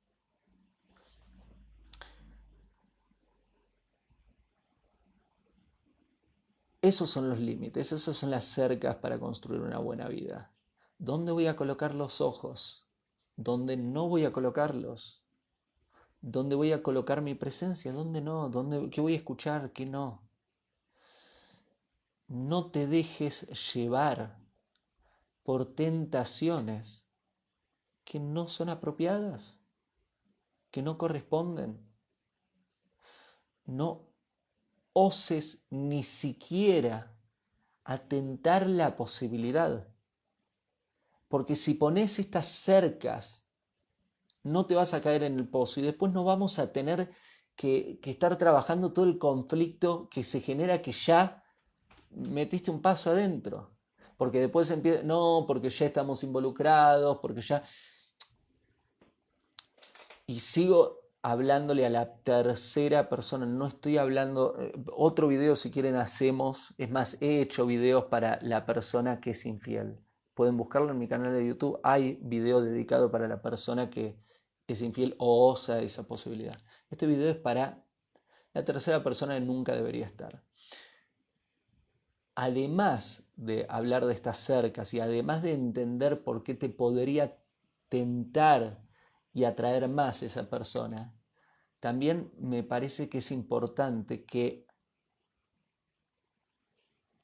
Esos 6.89 7.11
son 7.11 7.29
los 7.29 7.39
límites, 7.39 7.91
esas 7.91 8.15
son 8.15 8.31
las 8.31 8.45
cercas 8.45 8.95
para 8.95 9.19
construir 9.19 9.61
una 9.61 9.77
buena 9.77 10.07
vida. 10.07 10.51
¿Dónde 10.97 11.31
voy 11.31 11.45
a 11.45 11.55
colocar 11.55 11.93
los 11.93 12.19
ojos? 12.19 12.89
¿Dónde 13.35 13.77
no 13.77 14.09
voy 14.09 14.25
a 14.25 14.31
colocarlos? 14.31 15.23
¿Dónde 16.19 16.55
voy 16.55 16.71
a 16.71 16.81
colocar 16.81 17.21
mi 17.21 17.35
presencia? 17.35 17.93
¿Dónde 17.93 18.21
no? 18.21 18.49
¿Dónde, 18.49 18.89
¿Qué 18.89 19.01
voy 19.01 19.13
a 19.13 19.17
escuchar? 19.17 19.71
¿Qué 19.71 19.85
no? 19.85 20.27
No 22.27 22.71
te 22.71 22.87
dejes 22.87 23.45
llevar 23.71 24.39
por 25.43 25.75
tentaciones 25.75 27.05
que 28.03 28.19
no 28.19 28.47
son 28.47 28.69
apropiadas, 28.69 29.61
que 30.71 30.81
no 30.81 30.97
corresponden. 30.97 31.87
No 33.65 34.08
oses 34.99 35.63
ni 35.69 36.03
siquiera 36.03 37.15
atentar 37.85 38.67
la 38.67 38.97
posibilidad. 38.97 39.87
Porque 41.29 41.55
si 41.55 41.73
pones 41.75 42.19
estas 42.19 42.47
cercas, 42.47 43.47
no 44.43 44.65
te 44.65 44.75
vas 44.75 44.93
a 44.93 45.01
caer 45.01 45.23
en 45.23 45.39
el 45.39 45.47
pozo 45.47 45.79
y 45.79 45.83
después 45.83 46.11
no 46.11 46.25
vamos 46.25 46.59
a 46.59 46.73
tener 46.73 47.11
que, 47.55 47.99
estar 48.03 48.37
trabajando 48.37 48.91
todo 48.91 49.05
el 49.05 49.17
conflicto 49.17 50.09
que 50.09 50.23
se 50.23 50.41
genera 50.41 50.81
que 50.81 50.91
ya 50.91 51.43
metiste 52.09 52.69
un 52.69 52.81
paso 52.81 53.11
adentro. 53.11 53.71
Porque 54.17 54.41
después 54.41 54.69
empieza, 54.69 55.03
no, 55.03 55.45
porque 55.47 55.69
ya 55.69 55.85
estamos 55.85 56.23
involucrados, 56.23 57.19
porque 57.21 57.41
ya... 57.41 57.63
Y 60.27 60.39
sigo 60.39 60.98
hablándole 61.21 61.85
a 61.85 61.89
la 61.89 62.15
tercera 62.23 63.09
persona, 63.09 63.45
no 63.45 63.67
estoy 63.67 63.97
hablando, 63.97 64.55
eh, 64.59 64.71
otro 64.95 65.27
video 65.27 65.55
si 65.55 65.71
quieren 65.71 65.95
hacemos, 65.95 66.73
es 66.77 66.89
más, 66.89 67.17
he 67.21 67.41
hecho 67.41 67.65
videos 67.65 68.05
para 68.05 68.39
la 68.41 68.65
persona 68.65 69.19
que 69.19 69.31
es 69.31 69.45
infiel. 69.45 69.99
Pueden 70.33 70.55
buscarlo 70.55 70.91
en 70.91 70.99
mi 70.99 71.07
canal 71.07 71.33
de 71.33 71.45
YouTube, 71.45 71.79
hay 71.83 72.19
video 72.21 72.61
dedicado 72.61 73.11
para 73.11 73.27
la 73.27 73.41
persona 73.41 73.89
que 73.89 74.17
es 74.67 74.81
infiel 74.81 75.15
o 75.17 75.49
osa 75.49 75.81
esa 75.81 76.07
posibilidad. 76.07 76.57
Este 76.89 77.05
video 77.05 77.29
es 77.29 77.37
para 77.37 77.83
la 78.53 78.63
tercera 78.63 79.03
persona 79.03 79.35
que 79.35 79.41
nunca 79.41 79.75
debería 79.75 80.05
estar. 80.05 80.43
Además 82.35 83.29
de 83.35 83.65
hablar 83.67 84.05
de 84.05 84.13
estas 84.13 84.37
cercas 84.37 84.93
y 84.93 85.01
además 85.01 85.43
de 85.43 85.53
entender 85.53 86.23
por 86.23 86.43
qué 86.43 86.55
te 86.55 86.69
podría 86.69 87.37
tentar 87.89 88.81
y 89.33 89.43
atraer 89.43 89.87
más 89.87 90.23
esa 90.23 90.49
persona, 90.49 91.13
también 91.79 92.31
me 92.37 92.63
parece 92.63 93.09
que 93.09 93.19
es 93.19 93.31
importante 93.31 94.25
que 94.25 94.67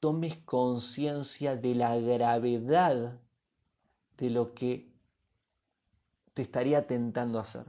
tomes 0.00 0.36
conciencia 0.44 1.56
de 1.56 1.74
la 1.74 1.96
gravedad 1.96 3.20
de 4.16 4.30
lo 4.30 4.54
que 4.54 4.92
te 6.32 6.42
estaría 6.42 6.86
tentando 6.86 7.38
hacer. 7.38 7.66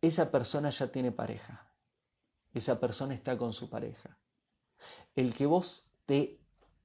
Esa 0.00 0.30
persona 0.30 0.70
ya 0.70 0.90
tiene 0.92 1.12
pareja. 1.12 1.72
Esa 2.52 2.78
persona 2.78 3.14
está 3.14 3.36
con 3.36 3.52
su 3.52 3.68
pareja. 3.70 4.18
El 5.16 5.34
que 5.34 5.46
vos 5.46 5.88
te 6.06 6.38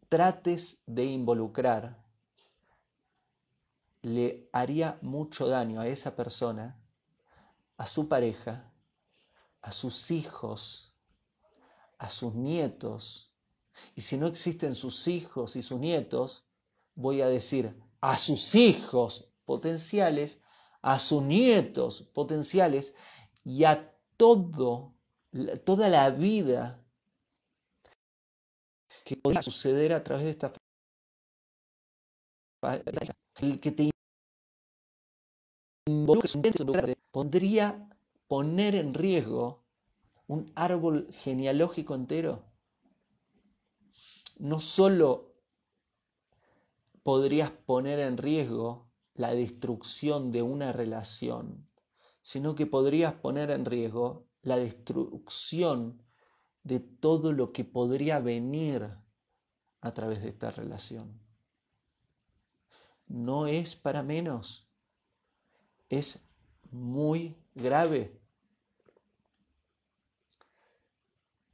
trates 0.07 0.81
de 0.85 1.05
involucrar 1.05 2.08
le 4.01 4.49
haría 4.53 4.97
mucho 5.01 5.47
daño 5.47 5.81
a 5.81 5.87
esa 5.87 6.15
persona, 6.15 6.79
a 7.77 7.85
su 7.85 8.07
pareja, 8.07 8.71
a 9.61 9.71
sus 9.71 10.11
hijos, 10.11 10.93
a 11.97 12.09
sus 12.09 12.33
nietos. 12.33 13.31
Y 13.95 14.01
si 14.01 14.17
no 14.17 14.27
existen 14.27 14.75
sus 14.75 15.07
hijos 15.07 15.55
y 15.55 15.61
sus 15.61 15.79
nietos, 15.79 16.45
voy 16.95 17.21
a 17.21 17.27
decir 17.27 17.75
a 18.01 18.17
sus 18.17 18.55
hijos 18.55 19.31
potenciales, 19.45 20.41
a 20.81 20.99
sus 20.99 21.21
nietos 21.23 22.03
potenciales 22.13 22.93
y 23.43 23.63
a 23.65 23.93
todo, 24.15 24.93
toda 25.65 25.89
la 25.89 26.09
vida 26.09 26.81
que 29.03 29.17
podría 29.17 29.41
suceder 29.41 29.93
a 29.93 30.03
través 30.03 30.25
de 30.25 30.31
esta 30.31 30.53
el 33.41 33.59
que 33.59 33.71
te 33.71 33.89
involucre 35.87 36.97
podría 37.11 37.89
poner 38.27 38.75
en 38.75 38.93
riesgo 38.93 39.63
un 40.27 40.51
árbol 40.55 41.07
genealógico 41.11 41.95
entero. 41.95 42.43
No 44.37 44.59
solo 44.59 45.33
podrías 47.03 47.51
poner 47.51 47.99
en 47.99 48.17
riesgo 48.17 48.89
la 49.15 49.33
destrucción 49.33 50.31
de 50.31 50.41
una 50.43 50.71
relación, 50.71 51.67
sino 52.21 52.55
que 52.55 52.65
podrías 52.65 53.13
poner 53.13 53.49
en 53.51 53.65
riesgo 53.65 54.27
la 54.41 54.57
destrucción 54.57 56.03
de 56.63 56.79
todo 56.79 57.33
lo 57.33 57.51
que 57.51 57.65
podría 57.65 58.19
venir 58.19 58.89
a 59.81 59.93
través 59.93 60.21
de 60.21 60.29
esta 60.29 60.51
relación 60.51 61.28
no 63.09 63.47
es 63.47 63.75
para 63.75 64.03
menos. 64.03 64.65
Es 65.89 66.19
muy 66.71 67.35
grave. 67.55 68.17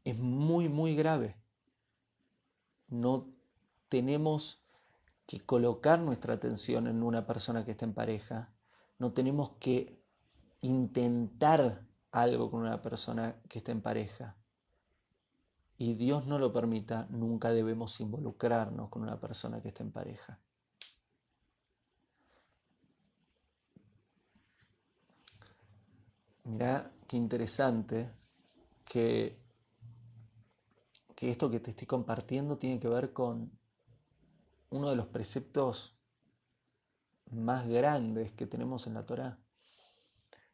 Es 0.03 0.17
muy, 0.17 0.69
muy 0.69 0.95
grave. 0.95 1.35
No 2.87 3.27
tenemos 3.89 4.61
que 5.25 5.39
colocar 5.39 5.99
nuestra 5.99 6.35
atención 6.35 6.85
en 6.87 7.01
una 7.01 7.25
persona 7.25 7.65
que 7.65 7.71
está 7.71 7.85
en 7.85 7.93
pareja. 7.93 8.53
No 8.99 9.13
tenemos 9.13 9.53
que 9.59 9.99
intentar 10.61 11.81
algo 12.11 12.51
con 12.51 12.61
una 12.61 12.81
persona 12.81 13.41
que 13.49 13.59
está 13.59 13.71
en 13.71 13.81
pareja. 13.81 14.35
Y 15.77 15.95
Dios 15.95 16.25
no 16.25 16.39
lo 16.39 16.53
permita, 16.53 17.07
nunca 17.09 17.51
debemos 17.51 17.99
involucrarnos 17.99 18.89
con 18.89 19.01
una 19.01 19.19
persona 19.19 19.61
que 19.61 19.69
está 19.69 19.83
en 19.83 19.91
pareja. 19.91 20.39
Mira 26.45 26.91
qué 27.07 27.17
interesante 27.17 28.11
que, 28.85 29.39
que 31.15 31.31
esto 31.31 31.49
que 31.49 31.59
te 31.59 31.71
estoy 31.71 31.87
compartiendo 31.87 32.57
tiene 32.57 32.79
que 32.79 32.87
ver 32.87 33.13
con 33.13 33.51
uno 34.69 34.89
de 34.89 34.95
los 34.95 35.07
preceptos 35.07 35.97
más 37.31 37.67
grandes 37.67 38.31
que 38.33 38.45
tenemos 38.45 38.85
en 38.85 38.93
la 38.93 39.05
Torá. 39.07 39.39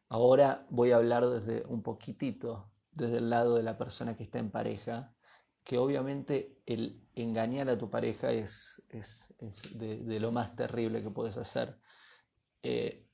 Ahora 0.08 0.66
voy 0.70 0.92
a 0.92 0.96
hablar 0.96 1.26
desde 1.28 1.66
un 1.66 1.82
poquitito, 1.82 2.70
desde 2.90 3.18
el 3.18 3.28
lado 3.28 3.56
de 3.56 3.62
la 3.62 3.76
persona 3.76 4.16
que 4.16 4.24
está 4.24 4.38
en 4.38 4.50
pareja, 4.50 5.14
que 5.62 5.76
obviamente 5.76 6.58
el 6.64 7.06
engañar 7.14 7.68
a 7.68 7.76
tu 7.76 7.90
pareja 7.90 8.32
es, 8.32 8.82
es, 8.88 9.28
de, 9.74 10.20
lo 10.20 10.32
más 10.32 10.56
terrible 10.56 11.02
que 11.02 11.10
puedes 11.10 11.36
hacer. 11.36 11.78
Eh, 12.62 13.06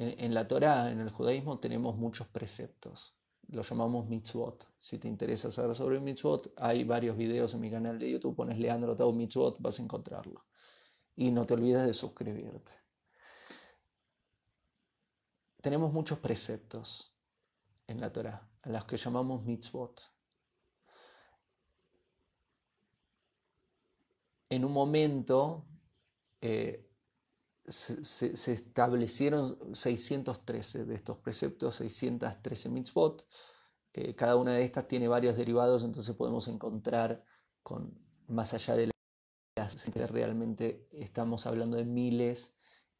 en, 0.00 0.32
la 0.32 0.48
Torah, 0.48 0.90
en 0.90 1.00
el 1.00 1.10
judaísmo, 1.10 1.58
tenemos 1.58 1.94
muchos 1.94 2.26
preceptos. 2.26 3.14
Los 3.48 3.68
llamamos 3.68 4.08
mitzvot. 4.08 4.66
Si 4.78 4.98
te 4.98 5.08
interesa 5.08 5.52
saber 5.52 5.76
sobre 5.76 6.00
mitzvot, 6.00 6.54
hay 6.56 6.84
varios 6.84 7.18
videos 7.18 7.52
en 7.52 7.60
mi 7.60 7.70
canal 7.70 7.98
de 7.98 8.10
YouTube. 8.10 8.34
Pones 8.34 8.58
Leandro 8.58 8.96
Tau 8.96 9.12
Mitzvot, 9.12 9.60
vas 9.60 9.78
a 9.78 9.82
encontrarlo. 9.82 10.46
Y 11.16 11.30
no 11.30 11.44
te 11.44 11.52
olvides 11.52 11.84
de 11.84 11.92
suscribirte. 11.92 12.72
Tenemos 15.60 15.92
muchos 15.92 16.18
preceptos 16.18 17.14
en 17.86 18.00
la 18.00 18.10
Torah, 18.10 18.48
a 18.62 18.70
los 18.70 18.86
que 18.86 18.96
llamamos 18.96 19.44
mitzvot. 19.44 20.00
En 24.48 24.64
un 24.64 24.72
momento, 24.72 25.66
eh, 26.40 26.89
se, 27.70 28.52
establecieron 28.52 29.74
613 29.74 30.84
de 30.84 30.94
estos 30.94 31.18
preceptos, 31.18 31.76
613 31.76 32.68
mitzvot. 32.68 33.26
Eh, 33.92 34.14
cada 34.14 34.36
una 34.36 34.52
de 34.52 34.64
estas 34.64 34.88
tiene 34.88 35.08
varios 35.08 35.36
derivados, 35.36 35.82
entonces 35.84 36.14
podemos 36.14 36.48
encontrar 36.48 37.24
con 37.62 37.98
más 38.28 38.54
allá 38.54 38.76
de 38.76 38.90
las 39.56 40.10
realmente 40.10 40.88
estamos 40.92 41.46
hablando 41.46 41.76
de 41.76 41.84
miles 41.84 42.54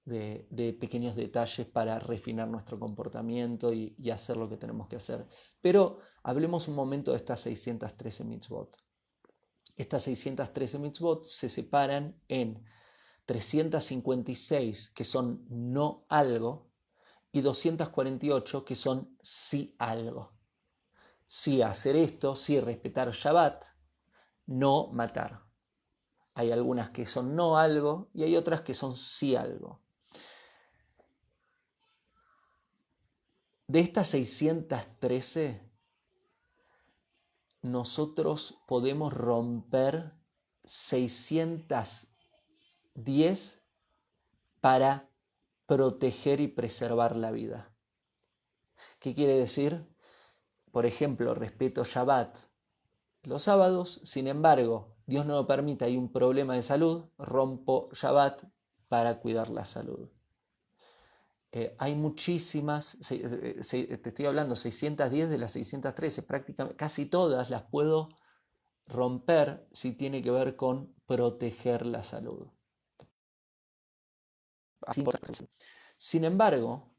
de, 0.05 0.77
pequeños 0.81 1.15
detalles 1.15 1.67
para 1.67 1.99
refinar 1.99 2.49
nuestro 2.49 2.79
comportamiento 2.79 3.73
y, 3.73 3.95
y, 3.97 4.11
hacer 4.11 4.37
lo 4.37 4.49
que 4.49 4.57
tenemos 4.57 4.89
que 4.89 4.97
hacer. 4.97 5.27
Pero 5.61 5.99
hablemos 6.23 6.69
un 6.69 6.75
momento 6.75 7.13
de 7.13 7.19
estas 7.19 7.41
613 7.41 8.25
mitzvot. 8.25 8.77
Estas 9.77 10.03
613 10.03 10.79
mitzvot 10.79 11.25
se 11.25 11.49
separan 11.49 12.21
en 12.29 12.65
356 13.31 14.90
que 14.90 15.05
son 15.05 15.47
no 15.51 16.05
algo 16.09 16.73
y 17.31 17.43
248 17.43 18.64
que 18.64 18.75
son 18.75 19.16
sí 19.23 19.77
algo. 19.79 20.33
Sí 21.29 21.62
hacer 21.62 21.95
esto, 21.95 22.35
sí 22.35 22.59
respetar 22.59 23.12
Shabbat, 23.12 23.66
no 24.47 24.88
matar. 24.88 25.45
Hay 26.35 26.51
algunas 26.51 26.90
que 26.90 27.07
son 27.07 27.37
no 27.37 27.57
algo 27.57 28.11
y 28.14 28.25
hay 28.25 28.35
otras 28.35 28.62
que 28.62 28.75
son 28.75 28.97
sí 28.97 29.37
algo. 29.37 29.81
De 33.69 33.79
estas 33.79 34.09
613, 34.09 35.71
nosotros 37.62 38.59
podemos 38.66 39.12
romper 39.12 40.14
600 40.64 42.10
10 42.94 43.62
para 44.61 45.09
proteger 45.66 46.40
y 46.40 46.48
preservar 46.48 47.16
la 47.16 47.31
vida. 47.31 47.72
¿Qué 48.98 49.14
quiere 49.14 49.37
decir? 49.37 49.87
por 50.70 50.87
ejemplo, 50.87 51.35
respeto 51.35 51.85
Shabbat 51.85 52.37
los 53.22 53.42
sábados, 53.42 54.00
sin 54.03 54.29
embargo, 54.29 54.96
Dios 55.07 55.26
no 55.26 55.35
lo 55.35 55.46
permite, 55.46 55.85
hay 55.85 55.98
un 55.98 56.11
problema 56.11 56.55
de 56.55 56.62
salud, 56.62 57.05
rompo 57.18 57.90
Shabbat 57.92 58.44
para 58.88 59.20
cuidar 59.20 59.50
la 59.50 59.66
salud. 59.66 60.09
Eh, 61.53 61.74
hay 61.79 61.96
muchísimas, 61.96 62.96
eh, 63.11 63.61
te 64.03 64.09
estoy 64.09 64.24
hablando 64.24 64.57
610 64.57 65.29
de 65.29 65.37
las 65.37 65.53
613, 65.53 66.22
prácticamente 66.22 66.76
casi 66.76 67.07
todas 67.07 67.50
las 67.50 67.64
puedo 67.64 68.09
romper 68.87 69.66
si 69.72 69.92
tiene 69.92 70.22
que 70.22 70.31
ver 70.31 70.57
con 70.57 70.94
proteger 71.07 71.85
la 71.85 72.03
salud. 72.05 72.48
Sin 75.97 76.25
embargo, 76.25 76.90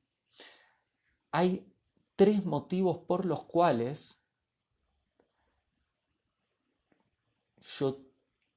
hay 1.31 1.67
tres 2.15 2.45
motivos 2.45 2.99
por 2.99 3.25
los 3.25 3.45
cuales 3.45 4.21
yo 7.61 7.99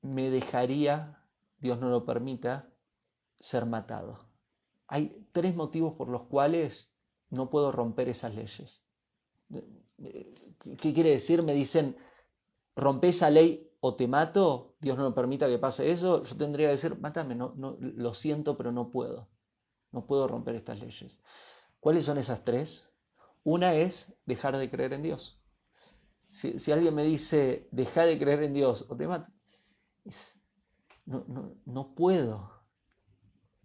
me 0.02 0.30
dejaría, 0.30 1.22
Dios 1.58 1.78
no 1.78 1.88
lo 1.88 2.04
permita, 2.04 2.70
ser 3.38 3.66
matado. 3.66 4.28
Hay 4.86 5.26
tres 5.32 5.54
motivos 5.54 5.94
por 5.94 6.08
los 6.08 6.22
cuales 6.24 6.90
no 7.30 7.50
puedo 7.50 7.72
romper 7.72 8.08
esas 8.08 8.34
leyes. 8.34 8.84
¿Qué 9.98 10.92
quiere 10.92 11.10
decir? 11.10 11.42
Me 11.42 11.54
dicen, 11.54 11.96
rompe 12.76 13.08
esa 13.08 13.30
ley 13.30 13.70
o 13.86 13.96
te 13.96 14.08
mato, 14.08 14.76
Dios 14.80 14.96
no 14.96 15.02
lo 15.02 15.14
permita 15.14 15.46
que 15.46 15.58
pase 15.58 15.90
eso, 15.90 16.24
yo 16.24 16.36
tendría 16.38 16.68
que 16.68 16.70
decir, 16.70 16.98
mátame, 17.00 17.34
no, 17.34 17.52
no, 17.54 17.76
lo 17.78 18.14
siento, 18.14 18.56
pero 18.56 18.72
no 18.72 18.90
puedo. 18.90 19.28
No 19.92 20.06
puedo 20.06 20.26
romper 20.26 20.54
estas 20.54 20.80
leyes. 20.80 21.20
¿Cuáles 21.80 22.06
son 22.06 22.16
esas 22.16 22.46
tres? 22.46 22.88
Una 23.42 23.74
es 23.74 24.16
dejar 24.24 24.56
de 24.56 24.70
creer 24.70 24.94
en 24.94 25.02
Dios. 25.02 25.38
Si, 26.24 26.72
alguien 26.72 26.94
me 26.94 27.04
dice, 27.04 27.68
deja 27.72 28.06
de 28.06 28.18
creer 28.18 28.44
en 28.44 28.54
Dios 28.54 28.86
o 28.88 28.96
te 28.96 29.06
mato, 29.06 29.30
no, 31.04 31.26
no, 31.28 31.54
no 31.66 31.94
puedo. 31.94 32.64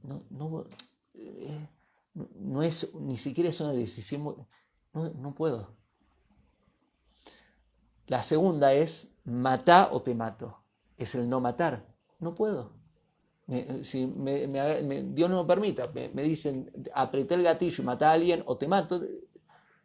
No, 0.04 0.26
no, 0.30 0.66
eh, 1.14 1.70
no, 2.14 2.62
es, 2.62 2.94
ni 2.94 3.16
siquiera 3.16 3.52
es 3.52 3.62
una 3.62 3.72
decisión, 3.72 4.46
no, 4.92 5.10
no 5.12 5.34
puedo. 5.34 5.78
La 8.08 8.22
segunda 8.22 8.74
es, 8.74 9.09
mata 9.30 9.90
o 9.92 10.02
te 10.02 10.16
mato. 10.16 10.64
Es 10.98 11.16
el 11.16 11.30
no 11.30 11.40
matar. 11.40 11.86
No 12.20 12.36
puedo. 12.36 12.74
si 13.84 14.06
Dios 14.06 15.30
no 15.30 15.44
me 15.44 15.48
permita, 15.48 15.88
me, 15.88 16.24
dicen, 16.24 16.72
apreté 16.94 17.36
el 17.36 17.44
gatillo 17.44 17.84
y 17.84 17.86
mata 17.86 18.10
a 18.10 18.14
alguien 18.14 18.44
o 18.46 18.58
te 18.58 18.68
mato, 18.68 19.02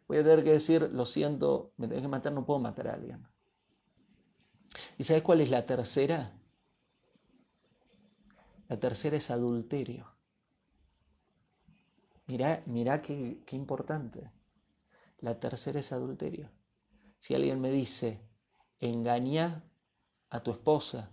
voy 0.07 0.17
a 0.17 0.23
tener 0.23 0.43
que 0.43 0.51
decir, 0.51 0.89
lo 0.91 1.05
siento, 1.05 1.71
me 1.77 1.87
tenés 1.87 2.03
que 2.03 2.07
matar, 2.07 2.33
no 2.33 2.45
puedo 2.45 2.59
matar 2.59 2.89
a 2.89 2.93
alguien. 2.93 3.25
¿Y 4.97 5.03
sabes 5.03 5.23
cuál 5.23 5.41
es 5.41 5.49
la 5.49 5.65
tercera? 5.65 6.33
La 8.67 8.79
tercera 8.79 9.17
es 9.17 9.31
adulterio. 9.31 10.07
Mirá, 12.27 12.63
mirá 12.65 13.01
qué, 13.01 13.41
qué 13.45 13.55
importante. 13.55 14.31
La 15.19 15.39
tercera 15.39 15.79
es 15.79 15.91
adulterio. 15.91 16.51
Si 17.19 17.33
alguien 17.33 17.61
me 17.61 17.71
dice, 17.71 18.19
engaña 18.89 19.63
a 20.29 20.41
tu 20.43 20.51
esposa 20.51 21.11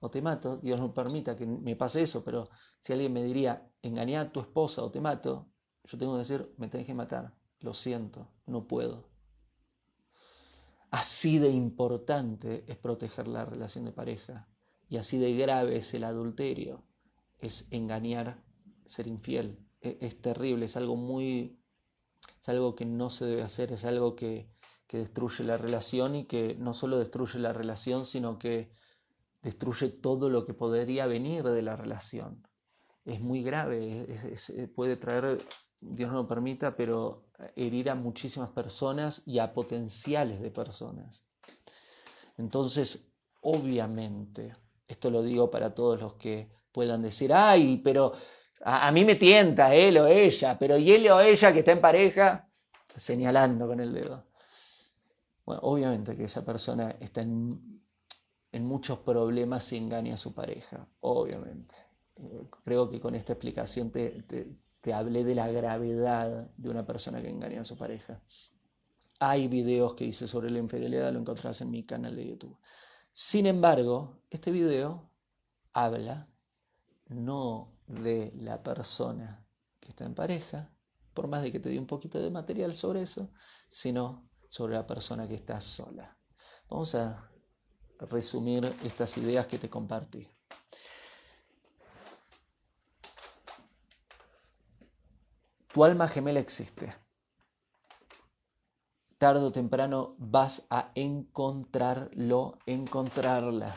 o 0.00 0.10
te 0.10 0.22
mato, 0.22 0.56
Dios 0.56 0.80
no 0.80 0.94
permita 0.94 1.36
que 1.36 1.46
me 1.46 1.76
pase 1.76 2.02
eso, 2.02 2.24
pero 2.24 2.48
si 2.80 2.92
alguien 2.92 3.12
me 3.12 3.22
diría, 3.22 3.70
engaña 3.82 4.22
a 4.22 4.32
tu 4.32 4.40
esposa 4.40 4.82
o 4.82 4.90
te 4.90 5.00
mato, 5.00 5.48
yo 5.84 5.98
tengo 5.98 6.14
que 6.14 6.20
decir, 6.20 6.54
me 6.56 6.68
tenés 6.68 6.86
que 6.86 6.94
matar 6.94 7.34
lo 7.60 7.74
siento, 7.74 8.28
no 8.46 8.66
puedo. 8.66 9.08
Así 10.90 11.38
de 11.38 11.50
importante 11.50 12.64
es 12.66 12.76
proteger 12.76 13.28
la 13.28 13.44
relación 13.44 13.84
de 13.84 13.92
pareja 13.92 14.48
y 14.88 14.96
así 14.96 15.18
de 15.18 15.34
grave 15.36 15.76
es 15.76 15.94
el 15.94 16.04
adulterio, 16.04 16.84
es 17.38 17.66
engañar, 17.70 18.42
ser 18.86 19.06
infiel. 19.06 19.64
E-, 19.80 19.98
es, 20.00 20.20
terrible, 20.20 20.64
es 20.64 20.76
algo 20.76 20.96
muy, 20.96 21.60
es 22.40 22.48
algo 22.48 22.74
que 22.74 22.86
no 22.86 23.10
se 23.10 23.26
debe 23.26 23.42
hacer, 23.42 23.72
es 23.72 23.84
algo 23.84 24.16
que, 24.16 24.50
que 24.90 24.98
destruye 24.98 25.44
la 25.44 25.56
relación 25.56 26.16
y 26.16 26.24
que 26.24 26.56
no 26.58 26.74
solo 26.74 26.98
destruye 26.98 27.38
la 27.38 27.52
relación, 27.52 28.04
sino 28.04 28.40
que 28.40 28.72
destruye 29.40 29.88
todo 29.88 30.28
lo 30.28 30.44
que 30.44 30.52
podría 30.52 31.06
venir 31.06 31.44
de 31.44 31.62
la 31.62 31.76
relación. 31.76 32.44
Es 33.04 33.20
muy 33.20 33.44
grave, 33.44 34.08
puede 34.74 34.96
traer 34.96 35.46
Dios 35.80 36.10
no 36.10 36.22
lo 36.22 36.26
permita, 36.26 36.74
pero 36.74 37.28
herir 37.54 37.88
a 37.88 37.94
muchísimas 37.94 38.50
personas 38.50 39.22
y 39.26 39.38
a 39.38 39.54
potenciales 39.54 40.40
de 40.42 40.50
personas. 40.50 41.24
Entonces, 42.36 43.06
obviamente, 43.42 44.52
esto 44.88 45.08
lo 45.08 45.22
digo 45.22 45.52
para 45.52 45.72
todos 45.72 46.00
los 46.00 46.14
que 46.14 46.50
puedan 46.72 47.00
decir, 47.00 47.32
ay, 47.32 47.80
pero 47.84 48.14
a, 48.62 48.90
mí 48.90 49.04
me 49.04 49.14
tienta 49.14 49.72
él 49.72 49.98
o 49.98 50.08
ella, 50.08 50.58
pero 50.58 50.76
¿y 50.76 50.90
él 50.90 51.08
o 51.12 51.20
ella 51.20 51.52
que 51.52 51.60
está 51.60 51.70
en 51.70 51.80
pareja? 51.80 52.48
Señalando 52.96 53.68
con 53.68 53.78
el 53.78 53.94
dedo. 53.94 54.29
Obviamente 55.62 56.16
que 56.16 56.24
esa 56.24 56.44
persona 56.44 56.90
está 57.00 57.22
en, 57.22 57.80
muchos 58.52 58.98
problemas 58.98 59.72
y 59.72 59.76
engaña 59.76 60.14
a 60.14 60.18
su 60.18 60.34
pareja, 60.34 60.86
obviamente. 61.00 61.74
Eh, 62.16 62.46
creo 62.64 62.88
que 62.88 63.00
con 63.00 63.14
esta 63.14 63.32
explicación 63.32 63.90
te 63.90 64.24
te 64.80 64.94
hablé 64.94 65.24
de 65.24 65.34
la 65.34 65.50
gravedad 65.50 66.50
de 66.56 66.70
una 66.70 66.86
persona 66.86 67.20
que 67.20 67.28
engaña 67.28 67.60
a 67.60 67.64
su 67.64 67.76
pareja. 67.76 68.22
Hay 69.18 69.48
videos 69.48 69.94
que 69.94 70.06
hice 70.06 70.26
sobre 70.26 70.50
la 70.50 70.58
infidelidad, 70.58 71.12
lo 71.12 71.20
encontrás 71.20 71.60
en 71.60 71.70
mi 71.70 71.84
canal 71.84 72.16
de 72.16 72.28
YouTube. 72.28 72.58
Sin 73.12 73.46
embargo, 73.46 74.22
este 74.30 74.50
video 74.50 75.10
habla 75.72 76.28
no 77.08 77.76
de 77.86 78.32
la 78.36 78.62
persona 78.62 79.44
que 79.78 79.90
está 79.90 80.04
en 80.04 80.14
pareja, 80.14 80.72
por 81.12 81.26
más 81.28 81.42
de 81.42 81.52
que 81.52 81.60
te 81.60 81.68
di 81.68 81.76
un 81.76 81.86
poquito 81.86 82.18
de 82.20 82.30
material 82.30 82.72
sobre 82.74 83.02
eso, 83.02 83.30
sino 83.68 84.29
sobre 84.50 84.74
la 84.74 84.86
persona 84.86 85.28
que 85.28 85.36
está 85.36 85.60
sola. 85.60 86.18
Vamos 86.68 86.94
a 86.96 87.30
resumir 88.00 88.64
estas 88.82 89.16
ideas 89.16 89.46
que 89.46 89.58
te 89.58 89.70
compartí. 89.70 90.28
Tu 95.72 95.84
alma 95.84 96.08
gemela 96.08 96.40
existe. 96.40 96.92
Tardo 99.18 99.46
o 99.46 99.52
temprano 99.52 100.16
vas 100.18 100.66
a 100.68 100.90
encontrarlo, 100.96 102.58
encontrarla. 102.66 103.76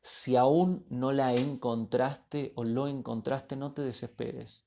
Si 0.00 0.36
aún 0.36 0.86
no 0.90 1.10
la 1.10 1.34
encontraste 1.34 2.52
o 2.54 2.62
lo 2.62 2.86
encontraste, 2.86 3.56
no 3.56 3.72
te 3.72 3.82
desesperes. 3.82 4.64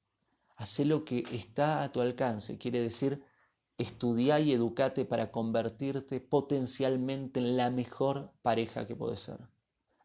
Haz 0.58 0.80
lo 0.80 1.06
que 1.06 1.23
está 1.32 1.84
a 1.84 1.91
tu 1.91 2.01
alcance. 2.01 2.58
Quiere 2.58 2.82
decir, 2.82 3.23
estudia 3.78 4.40
y 4.40 4.52
educate 4.54 5.06
para 5.06 5.32
convertirte 5.32 6.20
potencialmente 6.20 7.40
en 7.40 7.58
la 7.58 7.70
mejor 7.70 8.34
pareja 8.42 8.88
que 8.88 8.96
puedes 8.96 9.20
ser. 9.20 9.40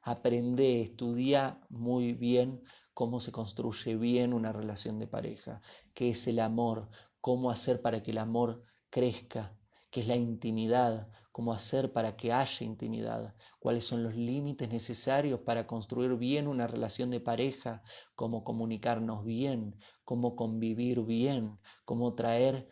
Aprende, 0.03 0.83
estudia 0.83 1.61
muy 1.71 2.13
bien 2.13 2.63
cómo 2.93 3.21
se 3.21 3.33
construye 3.33 3.97
bien 3.97 4.35
una 4.35 4.53
relación 4.53 4.99
de 4.99 5.07
pareja, 5.07 5.63
qué 5.95 6.11
es 6.11 6.27
el 6.27 6.41
amor, 6.41 6.91
cómo 7.21 7.51
hacer 7.51 7.81
para 7.81 8.03
que 8.03 8.11
el 8.11 8.19
amor 8.19 8.65
crezca, 8.91 9.57
qué 9.91 10.01
es 10.01 10.09
la 10.09 10.17
intimidad, 10.17 11.09
cómo 11.31 11.55
hacer 11.55 11.93
para 11.93 12.17
que 12.17 12.33
haya 12.33 12.67
intimidad, 12.67 13.35
cuáles 13.59 13.87
son 13.87 14.03
los 14.03 14.15
límites 14.15 14.69
necesarios 14.69 15.41
para 15.41 15.67
construir 15.67 16.17
bien 16.17 16.47
una 16.47 16.67
relación 16.67 17.11
de 17.11 17.21
pareja, 17.21 17.83
cómo 18.15 18.45
comunicarnos 18.45 19.25
bien, 19.25 19.77
cómo 20.05 20.37
convivir 20.37 21.01
bien, 21.03 21.59
cómo 21.87 22.15
traer 22.15 22.69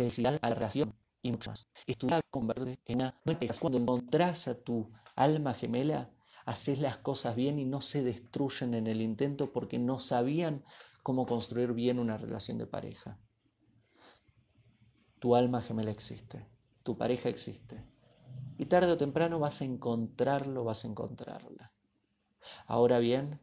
felicidad 0.00 0.38
a 0.40 0.48
la 0.48 0.54
relación 0.54 0.94
y 1.22 1.32
mucho 1.32 1.50
más. 1.50 1.68
Estudiar 1.86 2.22
convertir 2.30 2.78
en 2.86 2.96
una. 2.96 3.20
No 3.24 3.36
Cuando 3.60 3.78
encontrás 3.78 4.48
a 4.48 4.58
tu 4.58 4.90
alma 5.14 5.52
gemela, 5.52 6.10
haces 6.46 6.78
las 6.78 6.96
cosas 6.98 7.36
bien 7.36 7.58
y 7.58 7.66
no 7.66 7.82
se 7.82 8.02
destruyen 8.02 8.74
en 8.74 8.86
el 8.86 9.02
intento 9.02 9.52
porque 9.52 9.78
no 9.78 9.98
sabían 9.98 10.64
cómo 11.02 11.26
construir 11.26 11.74
bien 11.74 11.98
una 11.98 12.16
relación 12.16 12.56
de 12.56 12.66
pareja. 12.66 13.18
Tu 15.18 15.36
alma 15.36 15.60
gemela 15.60 15.90
existe, 15.90 16.48
tu 16.82 16.96
pareja 16.96 17.28
existe. 17.28 17.84
Y 18.56 18.66
tarde 18.66 18.92
o 18.92 18.96
temprano 18.96 19.38
vas 19.38 19.60
a 19.60 19.64
encontrarlo, 19.64 20.64
vas 20.64 20.84
a 20.84 20.88
encontrarla. 20.88 21.72
Ahora 22.66 22.98
bien, 22.98 23.38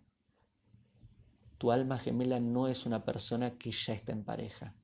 tu 1.60 1.72
alma 1.72 2.00
gemela 2.00 2.39
no 2.39 2.67
es 2.67 2.88
una 2.88 3.06
persona 3.06 3.58
que 3.58 3.72
ya 3.72 3.93
está 3.93 4.12
en 4.12 4.24
pareja. 4.24 4.76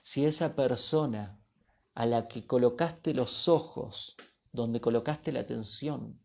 Si 0.00 0.24
esa 0.24 0.54
persona 0.54 1.40
a 1.94 2.06
la 2.06 2.28
que 2.28 2.46
colocaste 2.46 3.14
los 3.14 3.48
ojos, 3.48 4.16
donde 4.52 4.80
colocaste 4.80 5.32
la 5.32 5.40
atención, 5.40 6.20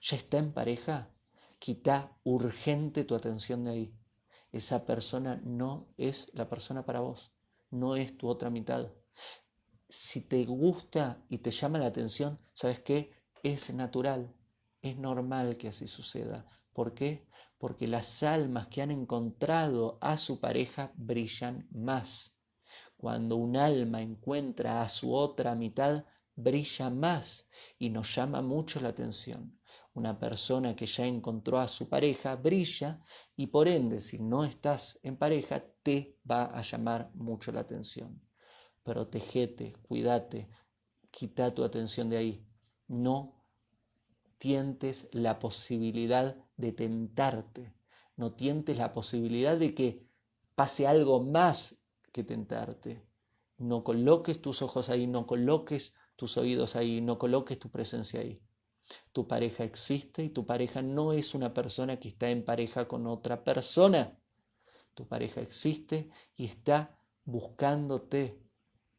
ya 0.00 0.16
está 0.16 0.38
en 0.38 0.52
pareja, 0.52 1.10
quita 1.58 2.16
urgente 2.24 3.04
tu 3.04 3.14
atención 3.14 3.64
de 3.64 3.70
ahí. 3.70 3.98
esa 4.50 4.84
persona 4.84 5.40
no 5.44 5.88
es 5.96 6.28
la 6.34 6.48
persona 6.48 6.84
para 6.84 7.00
vos, 7.00 7.32
no 7.70 7.96
es 7.96 8.18
tu 8.18 8.28
otra 8.28 8.50
mitad. 8.50 8.92
Si 9.88 10.20
te 10.20 10.44
gusta 10.44 11.24
y 11.30 11.38
te 11.38 11.50
llama 11.50 11.78
la 11.78 11.86
atención, 11.86 12.38
¿sabes 12.52 12.80
qué? 12.80 13.12
Es 13.42 13.72
natural, 13.72 14.34
es 14.82 14.98
normal 14.98 15.56
que 15.56 15.68
así 15.68 15.86
suceda. 15.86 16.46
¿Por 16.72 16.94
qué? 16.94 17.26
Porque 17.58 17.86
las 17.86 18.22
almas 18.22 18.66
que 18.66 18.82
han 18.82 18.90
encontrado 18.90 19.98
a 20.00 20.16
su 20.16 20.40
pareja 20.40 20.92
brillan 20.96 21.68
más. 21.70 22.31
Cuando 23.02 23.34
un 23.34 23.56
alma 23.56 24.00
encuentra 24.00 24.80
a 24.80 24.88
su 24.88 25.12
otra 25.12 25.56
mitad, 25.56 26.04
brilla 26.36 26.88
más 26.88 27.48
y 27.76 27.90
nos 27.90 28.14
llama 28.14 28.42
mucho 28.42 28.78
la 28.78 28.90
atención. 28.90 29.58
Una 29.94 30.20
persona 30.20 30.76
que 30.76 30.86
ya 30.86 31.04
encontró 31.04 31.58
a 31.58 31.66
su 31.66 31.88
pareja 31.88 32.36
brilla 32.36 33.02
y 33.34 33.48
por 33.48 33.66
ende 33.66 33.98
si 33.98 34.20
no 34.20 34.44
estás 34.44 35.00
en 35.02 35.16
pareja 35.16 35.64
te 35.82 36.20
va 36.30 36.44
a 36.44 36.62
llamar 36.62 37.10
mucho 37.14 37.50
la 37.50 37.62
atención. 37.62 38.22
Protégete, 38.84 39.72
cuídate, 39.82 40.48
quita 41.10 41.52
tu 41.52 41.64
atención 41.64 42.08
de 42.08 42.18
ahí. 42.18 42.46
No 42.86 43.44
tientes 44.38 45.08
la 45.10 45.40
posibilidad 45.40 46.36
de 46.56 46.70
tentarte, 46.70 47.74
no 48.14 48.34
tientes 48.36 48.78
la 48.78 48.94
posibilidad 48.94 49.58
de 49.58 49.74
que 49.74 50.06
pase 50.54 50.86
algo 50.86 51.20
más 51.20 51.81
que 52.12 52.22
tentarte. 52.24 53.02
No 53.58 53.82
coloques 53.84 54.40
tus 54.40 54.62
ojos 54.62 54.88
ahí, 54.88 55.06
no 55.06 55.26
coloques 55.26 55.94
tus 56.16 56.36
oídos 56.36 56.76
ahí, 56.76 57.00
no 57.00 57.18
coloques 57.18 57.58
tu 57.58 57.70
presencia 57.70 58.20
ahí. 58.20 58.40
Tu 59.12 59.26
pareja 59.26 59.64
existe 59.64 60.24
y 60.24 60.30
tu 60.30 60.44
pareja 60.46 60.82
no 60.82 61.12
es 61.12 61.34
una 61.34 61.54
persona 61.54 61.98
que 61.98 62.08
está 62.08 62.30
en 62.30 62.44
pareja 62.44 62.86
con 62.88 63.06
otra 63.06 63.44
persona. 63.44 64.18
Tu 64.94 65.06
pareja 65.06 65.40
existe 65.40 66.10
y 66.36 66.44
está 66.44 66.98
buscándote, 67.24 68.38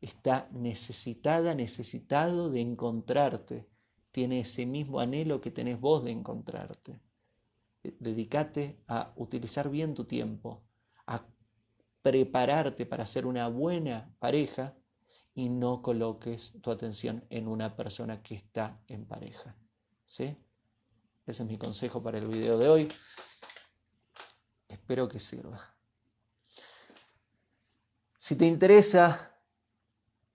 está 0.02 0.49
necesitada, 0.52 1.54
necesitado 1.54 2.49
de 2.49 2.62
encontrarte. 2.62 3.67
Tiene 4.12 4.39
ese 4.41 4.65
mismo 4.65 4.99
anhelo 4.99 5.41
que 5.41 5.52
tenés 5.52 5.80
vos 5.80 6.04
de 6.04 6.12
encontrarte. 6.12 6.99
Dedícate 7.84 8.80
a 8.88 9.13
utilizar 9.17 9.69
bien 9.69 9.93
tu 9.93 10.06
tiempo, 10.06 10.62
prepararte 12.04 12.86
para 12.86 13.06
ser 13.06 13.26
una 13.26 13.48
buena 13.48 14.13
pareja 14.20 14.76
y 15.34 15.50
no 15.50 15.82
coloques 15.82 16.54
tu 16.62 16.70
atención 16.70 17.26
en 17.30 17.48
una 17.48 17.76
persona 17.76 18.22
que 18.22 18.36
está 18.36 18.80
en 18.88 19.06
pareja. 19.06 19.56
¿Sí? 20.06 20.38
Ese 21.26 21.44
es 21.44 21.50
mi 21.50 21.58
consejo 21.58 22.04
para 22.04 22.18
el 22.20 22.28
video 22.28 22.58
de 22.60 22.70
hoy. 22.70 22.94
Espero 24.68 25.08
que 25.08 25.18
sirva. 25.18 25.74
Si 28.18 28.36
te 28.36 28.46
interesa 28.46 29.32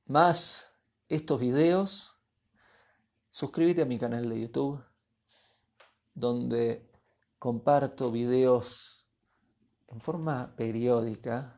más 0.07 0.73
estos 1.09 1.39
videos, 1.39 2.17
suscríbete 3.29 3.83
a 3.83 3.87
mi 3.87 3.99
canal 3.99 4.29
de 4.29 4.41
YouTube, 4.41 4.83
donde 6.15 6.91
comparto 7.39 8.11
videos 8.11 9.07
en 9.89 10.01
forma 10.01 10.55
periódica 10.57 11.58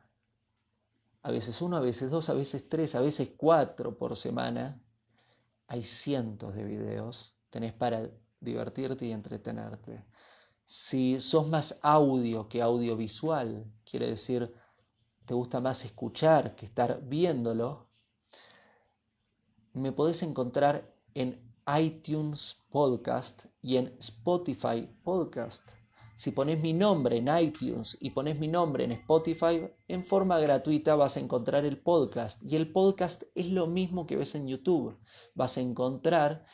a 1.23 1.31
veces 1.31 1.61
uno, 1.61 1.77
a 1.77 1.81
veces 1.81 2.11
dos, 2.11 2.29
a 2.29 2.35
veces 2.35 2.69
tres, 2.69 2.95
a 2.95 3.01
veces 3.01 3.33
cuatro 3.37 3.97
por 3.97 4.17
semana. 4.17 4.81
Hay 5.67 5.85
cientos 5.85 6.55
de 6.55 6.65
videos, 6.65 7.37
tenés 7.51 7.73
para 7.73 8.11
divertirte 8.41 9.07
y 9.07 9.13
entretenerte. 9.13 10.05
Si 10.65 11.21
sos 11.21 11.49
más 11.49 11.79
audio 11.83 12.49
que 12.49 12.63
audiovisual, 12.63 13.67
quiere 13.85 14.09
decir, 14.09 14.55
te 15.27 15.35
gusta 15.35 15.61
más 15.61 15.85
escuchar 15.85 16.57
que 16.57 16.67
estar 16.67 17.01
viéndolo, 17.03 17.89
me 19.73 19.93
podés 19.93 20.23
encontrar 20.23 20.93
en 21.15 21.41
iTunes 21.79 22.57
Podcast 22.71 23.47
y 23.63 23.77
en 23.77 23.95
Spotify 23.99 24.89
Podcast. 25.05 25.80
Si 26.21 26.33
pones 26.33 26.61
mi 26.61 26.75
nombre 26.75 27.17
en 27.17 27.35
iTunes 27.35 27.97
y 27.99 28.11
pones 28.11 28.39
mi 28.39 28.47
nombre 28.47 28.85
en 28.85 28.93
Spotify, 28.93 29.67
en 29.89 30.05
forma 30.05 30.39
gratuita 30.39 30.95
vas 30.95 31.17
a 31.17 31.21
encontrar 31.21 31.65
el 31.65 31.79
podcast. 31.79 32.43
Y 32.45 32.57
el 32.57 32.71
podcast 32.71 33.23
es 33.35 33.47
lo 33.47 33.67
mismo 33.67 34.07
que 34.07 34.17
ves 34.17 34.35
en 34.35 34.47
YouTube. 34.47 34.99
Vas 35.35 35.57
a 35.57 35.63
encontrar 35.63 36.45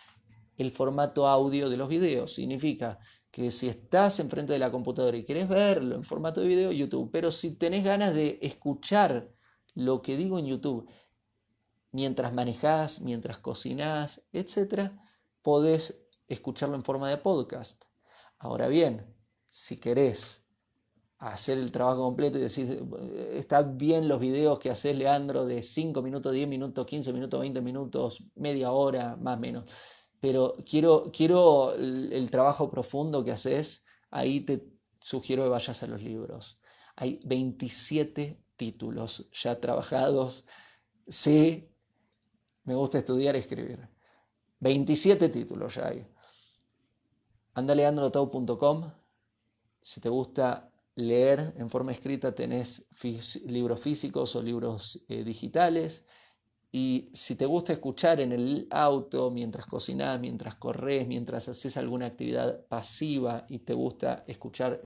el 0.57 0.71
formato 0.71 1.27
audio 1.27 1.69
de 1.69 1.77
los 1.77 1.89
videos. 1.89 2.35
Significa 2.35 3.01
que 3.33 3.51
si 3.51 3.67
estás 3.69 4.21
enfrente 4.21 4.53
de 4.53 4.61
la 4.61 4.71
computadora 4.71 5.17
y 5.17 5.25
quieres 5.25 5.49
verlo 5.49 5.97
en 5.97 6.05
formato 6.05 6.43
de 6.43 6.47
video, 6.47 6.71
YouTube. 6.71 7.11
Pero 7.11 7.33
si 7.33 7.57
tenés 7.57 7.83
ganas 7.83 8.15
de 8.15 8.39
escuchar 8.43 9.35
lo 9.75 10.01
que 10.01 10.17
digo 10.17 10.39
en 10.39 10.47
YouTube 10.47 10.89
mientras 11.91 12.33
manejás, 12.33 13.01
mientras 13.01 13.41
cocinás, 13.41 14.29
etc., 14.33 14.93
podés 15.43 16.07
escucharlo 16.29 16.77
en 16.77 16.85
forma 16.85 17.11
de 17.11 17.17
podcast. 17.17 17.87
Ahora 18.39 18.69
bien, 18.69 19.16
si 19.49 19.77
querés 19.77 20.47
hacer 21.19 21.59
el 21.59 21.73
trabajo 21.73 22.03
completo 22.03 22.39
y 22.39 22.43
decir, 22.43 22.85
están 23.33 23.79
bien 23.79 24.09
los 24.09 24.21
videos 24.21 24.59
que 24.59 24.71
haces, 24.71 24.97
Leandro, 24.97 25.47
de 25.47 25.63
5 25.63 26.03
minutos, 26.03 26.33
10 26.33 26.49
minutos, 26.49 26.87
15 26.87 27.13
minutos, 27.13 27.41
20 27.41 27.61
minutos, 27.61 28.25
media 28.35 28.73
hora, 28.73 29.17
más 29.17 29.37
o 29.37 29.41
menos. 29.41 29.65
Pero 30.21 30.57
quiero, 30.69 31.11
quiero 31.13 31.75
el, 31.75 32.31
trabajo 32.31 32.71
profundo 32.71 33.25
que 33.25 33.33
haces, 33.33 33.85
ahí 34.11 34.41
te 34.41 34.67
sugiero 35.01 35.45
que 35.45 35.51
vayas 35.51 35.83
a 35.83 35.87
los 35.87 36.03
libros. 36.03 36.59
Hay 36.97 37.21
27 37.25 38.41
títulos 38.57 39.29
ya 39.33 39.61
trabajados. 39.61 40.45
Sí, 41.07 41.71
me 42.65 42.75
gusta 42.75 42.99
estudiar 42.99 43.37
y 43.37 43.41
escribir. 43.41 43.89
27 44.61 45.29
títulos 45.29 45.75
ya 45.75 45.89
hay. 45.89 46.07
Anda 47.55 47.75
leandrotau.com 47.75 48.91
si 49.87 50.01
te 50.01 50.09
gusta 50.09 50.69
leer 50.97 51.55
en 51.59 51.71
forma 51.71 51.93
escrita, 51.93 52.35
tenés 52.35 52.89
libros 53.45 53.81
físicos 53.81 54.35
o 54.35 54.43
libros 54.43 55.01
eh, 55.07 55.23
digitales. 55.23 56.05
Y 56.73 57.09
si 57.13 57.37
te 57.37 57.47
gusta 57.47 57.73
escuchar 57.73 58.21
en 58.21 58.33
el 58.33 58.67
auto, 58.73 59.31
mientras 59.31 59.65
cocinás, 59.67 60.19
mientras 60.19 60.57
corres, 60.57 61.07
mientras 61.07 61.49
haces 61.49 61.77
alguna 61.77 62.07
actividad 62.07 62.67
pasiva 62.67 63.47
y 63.49 63.61
te 63.61 63.75
gusta 63.75 64.25
escuchar 64.27 64.83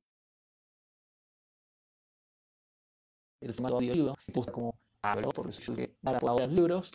el 3.40 3.54
formato 3.54 3.76
audiolibro, 3.76 4.16
te 4.26 4.52
como 4.52 4.74
hablo, 5.00 5.30
porque 5.30 5.52
soy 5.52 5.96
los 6.02 6.52
libros, 6.52 6.90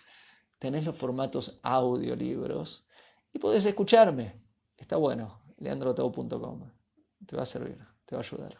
tenés 0.60 0.86
los 0.86 0.96
formatos 0.96 1.60
audiolibros 1.63 2.86
y 3.34 3.39
podés 3.39 3.65
escucharme. 3.65 4.44
Está 4.78 4.98
bueno, 4.98 5.41
leandrotau.com. 5.58 6.70
Te 7.26 7.36
va 7.36 7.41
a 7.41 7.48
servir 7.48 7.94
te 8.06 8.15
va 8.15 8.22
a 8.22 8.26
ayudar. 8.26 8.58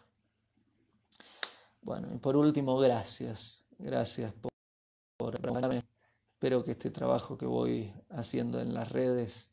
Bueno, 1.82 2.14
y 2.14 2.18
por 2.18 2.36
último, 2.36 2.78
gracias. 2.78 3.66
Gracias 3.78 4.34
por, 4.34 4.52
por 5.18 5.40
Espero 6.34 6.64
que 6.64 6.72
este 6.72 6.92
trabajo 6.92 7.38
que 7.38 7.46
voy 7.46 7.94
haciendo 8.10 8.60
en 8.60 8.74
las 8.74 8.92
redes 8.92 9.52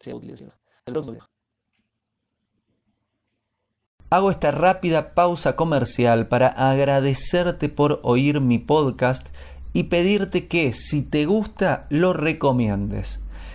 sea 0.00 0.14
útil. 0.14 0.50
Hago 4.10 4.30
esta 4.30 4.50
rápida 4.50 5.14
pausa 5.14 5.56
comercial 5.56 6.28
para 6.28 6.48
agradecerte 6.48 7.68
por 7.68 8.00
oír 8.04 8.40
mi 8.40 8.58
podcast 8.58 9.34
y 9.72 9.84
pedirte 9.84 10.46
que 10.46 10.72
si 10.72 11.02
te 11.02 11.26
gusta 11.26 11.86
lo 11.90 12.12
recomiendes. 12.12 13.23